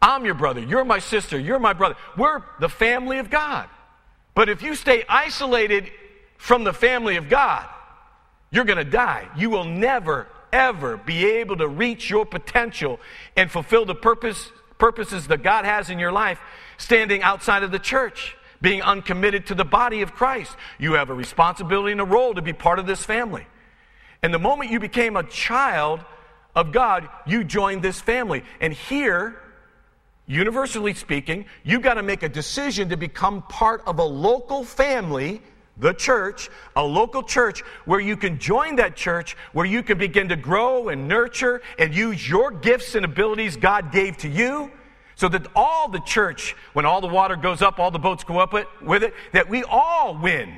I'm 0.00 0.24
your 0.24 0.34
brother, 0.34 0.60
you're 0.60 0.84
my 0.84 1.00
sister, 1.00 1.38
you're 1.38 1.58
my 1.58 1.72
brother. 1.72 1.96
We're 2.16 2.42
the 2.60 2.68
family 2.68 3.18
of 3.18 3.30
God. 3.30 3.68
But 4.34 4.48
if 4.48 4.62
you 4.62 4.74
stay 4.74 5.04
isolated 5.08 5.90
from 6.36 6.64
the 6.64 6.72
family 6.72 7.16
of 7.16 7.28
God, 7.28 7.66
you're 8.50 8.64
going 8.64 8.78
to 8.78 8.84
die. 8.84 9.28
You 9.36 9.50
will 9.50 9.64
never, 9.64 10.28
ever 10.52 10.96
be 10.96 11.26
able 11.26 11.56
to 11.56 11.68
reach 11.68 12.08
your 12.08 12.24
potential 12.24 13.00
and 13.36 13.50
fulfill 13.50 13.84
the 13.84 13.94
purpose 13.94 14.50
purposes 14.78 15.26
that 15.26 15.42
God 15.42 15.64
has 15.64 15.90
in 15.90 15.98
your 15.98 16.12
life 16.12 16.40
standing 16.76 17.22
outside 17.22 17.62
of 17.62 17.70
the 17.70 17.78
church, 17.78 18.36
being 18.60 18.82
uncommitted 18.82 19.46
to 19.46 19.54
the 19.54 19.64
body 19.64 20.02
of 20.02 20.14
Christ. 20.14 20.56
You 20.78 20.94
have 20.94 21.10
a 21.10 21.14
responsibility 21.14 21.92
and 21.92 22.00
a 22.00 22.04
role 22.04 22.34
to 22.34 22.42
be 22.42 22.52
part 22.52 22.78
of 22.78 22.86
this 22.86 23.04
family. 23.04 23.46
And 24.22 24.32
the 24.32 24.38
moment 24.38 24.70
you 24.70 24.80
became 24.80 25.16
a 25.16 25.22
child 25.22 26.00
of 26.54 26.72
God, 26.72 27.08
you 27.26 27.44
joined 27.44 27.82
this 27.82 28.00
family. 28.00 28.42
And 28.60 28.72
here, 28.72 29.40
universally 30.26 30.94
speaking, 30.94 31.46
you've 31.62 31.82
got 31.82 31.94
to 31.94 32.02
make 32.02 32.22
a 32.22 32.28
decision 32.28 32.88
to 32.88 32.96
become 32.96 33.42
part 33.42 33.82
of 33.86 33.98
a 33.98 34.04
local 34.04 34.64
family 34.64 35.42
the 35.78 35.92
church, 35.92 36.50
a 36.74 36.82
local 36.82 37.22
church 37.22 37.60
where 37.84 38.00
you 38.00 38.16
can 38.16 38.38
join 38.38 38.76
that 38.76 38.96
church, 38.96 39.36
where 39.52 39.66
you 39.66 39.82
can 39.82 39.98
begin 39.98 40.28
to 40.28 40.36
grow 40.36 40.88
and 40.88 41.08
nurture 41.08 41.62
and 41.78 41.94
use 41.94 42.28
your 42.28 42.50
gifts 42.50 42.94
and 42.94 43.04
abilities 43.04 43.56
God 43.56 43.92
gave 43.92 44.16
to 44.18 44.28
you, 44.28 44.70
so 45.14 45.28
that 45.28 45.46
all 45.56 45.88
the 45.88 46.00
church, 46.00 46.54
when 46.72 46.84
all 46.84 47.00
the 47.00 47.08
water 47.08 47.36
goes 47.36 47.60
up, 47.60 47.78
all 47.78 47.90
the 47.90 47.98
boats 47.98 48.22
go 48.24 48.38
up 48.38 48.52
with 48.80 49.02
it, 49.02 49.14
that 49.32 49.48
we 49.48 49.64
all 49.64 50.16
win. 50.16 50.54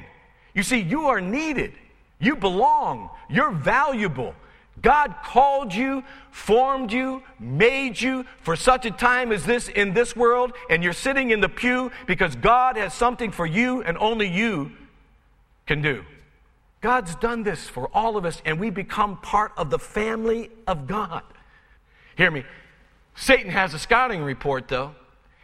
You 0.54 0.62
see, 0.62 0.80
you 0.80 1.06
are 1.06 1.20
needed. 1.20 1.72
You 2.18 2.36
belong. 2.36 3.08
You're 3.30 3.52
valuable. 3.52 4.34
God 4.82 5.14
called 5.24 5.74
you, 5.74 6.04
formed 6.30 6.92
you, 6.92 7.22
made 7.38 8.00
you 8.00 8.24
for 8.42 8.56
such 8.56 8.86
a 8.86 8.90
time 8.90 9.32
as 9.32 9.44
this 9.44 9.68
in 9.68 9.92
this 9.94 10.16
world, 10.16 10.52
and 10.68 10.82
you're 10.82 10.92
sitting 10.92 11.30
in 11.30 11.40
the 11.40 11.48
pew 11.48 11.90
because 12.06 12.36
God 12.36 12.76
has 12.76 12.94
something 12.94 13.30
for 13.30 13.46
you 13.46 13.82
and 13.82 13.96
only 13.98 14.28
you 14.28 14.72
can 15.70 15.82
do. 15.82 16.04
God's 16.80 17.14
done 17.14 17.44
this 17.44 17.68
for 17.68 17.88
all 17.94 18.16
of 18.16 18.24
us, 18.24 18.42
and 18.44 18.58
we 18.58 18.70
become 18.70 19.18
part 19.18 19.52
of 19.56 19.70
the 19.70 19.78
family 19.78 20.50
of 20.66 20.88
God. 20.88 21.22
Hear 22.16 22.32
me. 22.32 22.42
Satan 23.14 23.52
has 23.52 23.72
a 23.72 23.78
scouting 23.78 24.24
report, 24.24 24.66
though. 24.66 24.96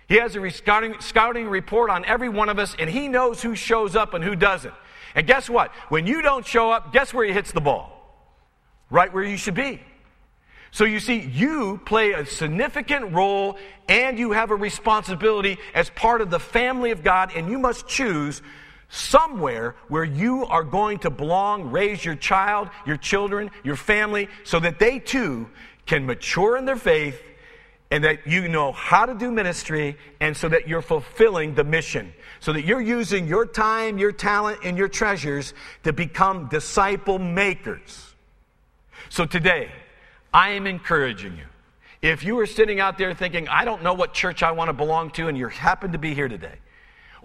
He 0.09 0.17
has 0.17 0.35
a 0.35 0.51
scouting, 0.51 0.97
scouting 0.99 1.47
report 1.47 1.91
on 1.91 2.05
every 2.07 2.29
one 2.29 2.49
of 2.49 2.59
us, 2.59 2.75
and 2.77 2.91
he 2.91 3.07
knows 3.07 3.41
who 3.41 3.55
shows 3.55 3.95
up 3.95 4.15
and 4.15 4.25
who 4.25 4.35
doesn't. 4.35 4.75
And 5.15 5.29
guess 5.29 5.49
what? 5.49 5.71
When 5.91 6.09
you 6.09 6.23
don't 6.23 6.45
show 6.45 6.73
up, 6.73 6.93
guess 6.93 7.15
where 7.15 7.25
he 7.25 7.33
hits 7.33 7.53
the 7.53 7.61
ball? 7.61 7.93
Right 8.91 9.15
where 9.15 9.23
you 9.23 9.37
should 9.37 9.55
be. 9.55 9.81
So 10.73 10.83
you 10.83 10.99
see, 10.99 11.21
you 11.21 11.81
play 11.87 12.15
a 12.15 12.27
significant 12.27 13.13
role 13.13 13.59
and 13.89 14.19
you 14.19 14.33
have 14.33 14.51
a 14.51 14.57
responsibility 14.57 15.59
as 15.73 15.89
part 15.91 16.21
of 16.21 16.31
the 16.31 16.41
family 16.41 16.91
of 16.91 17.05
God, 17.05 17.31
and 17.37 17.49
you 17.49 17.61
must 17.61 17.87
choose 17.87 18.43
somewhere 18.89 19.75
where 19.89 20.05
you 20.05 20.47
are 20.47 20.65
going 20.65 20.99
to 21.01 21.11
belong, 21.11 21.71
raise 21.71 22.05
your 22.05 22.15
child, 22.15 22.69
your 22.87 22.97
children, 22.97 23.51
your 23.65 23.77
family, 23.77 24.29
so 24.45 24.61
that 24.61 24.79
they 24.79 24.99
too 24.99 25.49
can 25.87 26.07
mature 26.07 26.57
in 26.57 26.65
their 26.65 26.77
faith 26.77 27.21
and 27.91 28.03
that 28.05 28.27
you 28.27 28.49
know 28.49 28.73
how 28.73 29.07
to 29.07 29.15
do 29.15 29.31
ministry 29.31 29.97
and 30.21 30.37
so 30.37 30.49
that 30.49 30.69
you're 30.69 30.83
fulfilling 30.83 31.55
the 31.55 31.65
mission. 31.65 32.13
So 32.41 32.53
that 32.53 32.65
you're 32.65 32.81
using 32.81 33.29
your 33.29 33.47
time, 33.47 33.99
your 33.99 34.13
talent, 34.13 34.61
and 34.65 34.77
your 34.77 34.89
treasures 34.89 35.55
to 35.85 35.93
become 35.93 36.49
disciple 36.49 37.19
makers. 37.19 38.15
So 39.09 39.25
today, 39.25 39.71
I 40.35 40.51
am 40.51 40.67
encouraging 40.67 41.37
you. 41.37 41.45
If 42.03 42.25
you 42.25 42.39
are 42.41 42.47
sitting 42.47 42.81
out 42.81 42.99
there 42.99 43.15
thinking, 43.15 43.49
I 43.49 43.65
don't 43.65 43.83
know 43.83 43.95
what 43.95 44.13
church 44.13 44.43
I 44.43 44.53
want 44.53 44.69
to 44.69 44.73
belong 44.73 45.11
to, 45.13 45.29
and 45.29 45.39
you 45.39 45.49
happen 45.49 45.93
to 45.93 45.99
be 45.99 46.13
here 46.13 46.29
today, 46.29 46.57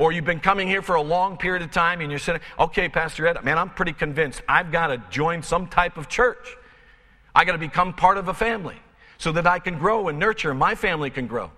or 0.01 0.11
you've 0.11 0.25
been 0.25 0.39
coming 0.39 0.67
here 0.67 0.81
for 0.81 0.95
a 0.95 1.01
long 1.01 1.37
period 1.37 1.61
of 1.61 1.69
time 1.69 2.01
and 2.01 2.09
you're 2.09 2.17
saying, 2.17 2.39
okay, 2.57 2.89
Pastor 2.89 3.27
Ed, 3.27 3.43
man, 3.43 3.59
I'm 3.59 3.69
pretty 3.69 3.93
convinced 3.93 4.41
I've 4.49 4.71
got 4.71 4.87
to 4.87 4.97
join 5.11 5.43
some 5.43 5.67
type 5.67 5.95
of 5.95 6.09
church. 6.09 6.57
I 7.35 7.45
got 7.45 7.51
to 7.51 7.59
become 7.59 7.93
part 7.93 8.17
of 8.17 8.27
a 8.27 8.33
family 8.33 8.77
so 9.19 9.31
that 9.33 9.45
I 9.45 9.59
can 9.59 9.77
grow 9.77 10.07
and 10.07 10.17
nurture 10.17 10.49
and 10.49 10.57
my 10.57 10.73
family 10.73 11.11
can 11.11 11.27
grow. 11.27 11.51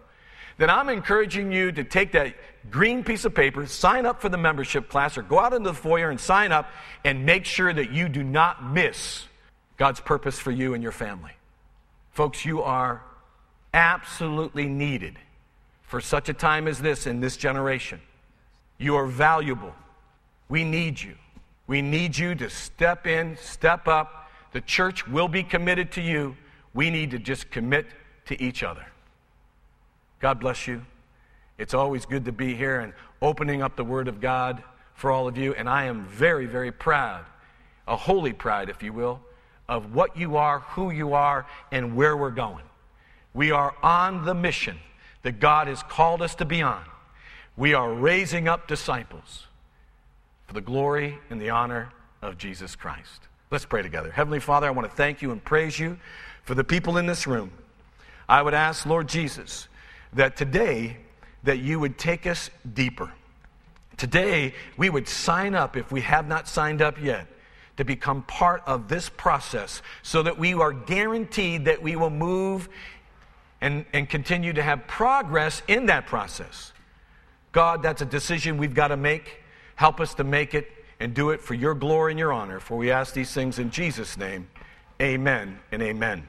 Then 0.58 0.70
I'm 0.70 0.90
encouraging 0.90 1.54
you 1.54 1.72
to 1.72 1.86
take 1.86 2.12
that 2.12 2.36
green 2.70 3.06
piece 3.06 3.24
of 3.24 3.34
paper, 3.34 3.66
sign 3.66 4.06
up 4.06 4.22
for 4.22 4.28
the 4.28 4.38
membership 4.38 4.90
class, 4.90 5.18
or 5.18 5.22
go 5.22 5.40
out 5.40 5.54
into 5.54 5.70
the 5.70 5.74
foyer 5.74 6.10
and 6.10 6.20
sign 6.20 6.52
up 6.52 6.70
and 7.06 7.26
make 7.26 7.46
sure 7.46 7.72
that 7.72 7.94
you 7.94 8.10
do 8.10 8.26
not 8.26 8.62
miss 8.62 9.24
God's 9.78 10.02
purpose 10.02 10.38
for 10.38 10.52
you 10.52 10.74
and 10.74 10.84
your 10.84 10.92
family. 10.92 11.32
Folks, 12.12 12.44
you 12.44 12.62
are 12.62 13.04
absolutely 13.74 14.66
needed 14.66 15.18
for 15.84 16.02
such 16.02 16.28
a 16.28 16.34
time 16.34 16.68
as 16.68 16.82
this 16.82 17.08
in 17.08 17.22
this 17.22 17.38
generation. 17.38 18.02
You 18.84 18.98
are 18.98 19.08
valuable. 19.08 19.74
We 20.50 20.66
need 20.66 21.02
you. 21.02 21.16
We 21.68 21.82
need 21.82 22.18
you 22.18 22.36
to 22.36 22.50
step 22.50 23.08
in, 23.08 23.38
step 23.38 23.88
up, 23.88 24.30
The 24.52 24.62
church 24.62 25.08
will 25.08 25.28
be 25.28 25.42
committed 25.42 25.92
to 25.94 26.02
you. 26.02 26.38
We 26.74 26.90
need 26.90 27.12
to 27.12 27.18
just 27.20 27.50
commit 27.50 27.88
to 28.26 28.42
each 28.42 28.62
other. 28.62 28.86
God 30.20 30.40
bless 30.40 30.68
you. 30.68 30.86
It's 31.58 31.74
always 31.74 32.06
good 32.06 32.26
to 32.26 32.32
be 32.32 32.56
here 32.56 32.82
and 32.82 32.94
opening 33.22 33.62
up 33.62 33.76
the 33.76 33.84
Word 33.84 34.08
of 34.08 34.22
God 34.22 34.62
for 34.96 35.12
all 35.12 35.28
of 35.28 35.38
you. 35.38 35.54
And 35.54 35.68
I 35.68 35.86
am 35.86 36.06
very, 36.06 36.46
very 36.46 36.72
proud, 36.72 37.26
a 37.88 37.96
holy 37.96 38.34
pride, 38.34 38.70
if 38.70 38.84
you 38.84 38.94
will, 38.94 39.22
of 39.68 39.96
what 39.96 40.16
you 40.18 40.36
are, 40.36 40.60
who 40.60 40.92
you 40.92 41.14
are, 41.14 41.48
and 41.72 41.96
where 41.96 42.16
we're 42.16 42.32
going. 42.32 42.66
We 43.34 43.52
are 43.52 43.74
on 43.82 44.26
the 44.26 44.36
mission 44.36 44.78
that 45.24 45.40
God 45.40 45.68
has 45.68 45.82
called 45.84 46.22
us 46.22 46.36
to 46.36 46.46
be 46.46 46.62
on. 46.62 46.84
We 47.56 47.74
are 47.74 47.94
raising 47.94 48.48
up 48.48 48.68
disciples 48.68 49.46
for 50.48 50.54
the 50.54 50.62
glory 50.62 51.20
and 51.30 51.40
the 51.40 51.52
honor 51.52 51.90
of 52.22 52.38
Jesus 52.38 52.76
Christ. 52.76 53.22
Let's 53.52 53.66
pray 53.66 53.84
together. 53.84 54.12
Heavenly 54.12 54.40
Father, 54.40 54.68
I 54.68 54.72
want 54.72 54.90
to 54.90 54.96
thank 54.96 55.22
you 55.22 55.32
and 55.32 55.44
praise 55.44 55.80
you 55.80 55.98
for 56.44 56.56
the 56.56 56.64
people 56.64 56.98
in 56.98 57.06
this 57.06 57.28
room. 57.28 57.52
I 58.28 58.42
would 58.42 58.56
ask, 58.56 58.86
Lord 58.86 59.08
Jesus, 59.08 59.68
that 60.14 60.36
today 60.36 60.98
that 61.44 61.60
you 61.60 61.80
would 61.80 61.98
take 61.98 62.26
us 62.26 62.50
deeper. 62.74 63.12
Today, 63.98 64.56
we 64.76 64.90
would 64.90 65.08
sign 65.08 65.54
up 65.54 65.78
if 65.78 65.92
we 65.92 66.02
have 66.02 66.28
not 66.28 66.48
signed 66.48 66.82
up 66.82 67.00
yet 67.00 67.28
to 67.78 67.86
become 67.86 68.24
part 68.24 68.64
of 68.66 68.88
this 68.88 69.10
process 69.10 69.82
so 70.02 70.24
that 70.24 70.38
we 70.38 70.54
are 70.54 70.74
guaranteed 70.74 71.66
that 71.66 71.82
we 71.82 71.96
will 71.96 72.10
move 72.10 72.70
and, 73.62 73.86
and 73.94 74.10
continue 74.10 74.54
to 74.54 74.64
have 74.64 74.88
progress 74.88 75.62
in 75.68 75.86
that 75.86 76.08
process. 76.08 76.73
God, 77.54 77.82
that's 77.82 78.02
a 78.02 78.06
decision 78.06 78.58
we've 78.58 78.74
got 78.74 78.90
to 78.90 78.98
make. 78.98 79.42
Help 79.76 80.02
us 80.02 80.14
to 80.16 80.24
make 80.24 80.54
it 80.54 80.70
and 81.00 81.14
do 81.14 81.30
it 81.30 81.42
for 81.42 81.54
your 81.54 81.74
glory 81.74 82.12
and 82.12 82.20
your 82.20 82.34
honor. 82.34 82.60
For 82.60 82.78
we 82.78 82.92
ask 82.92 83.14
these 83.14 83.32
things 83.32 83.60
in 83.60 83.72
Jesus' 83.72 84.18
name. 84.18 84.50
Amen 85.02 85.60
and 85.72 85.82
amen. 85.82 86.28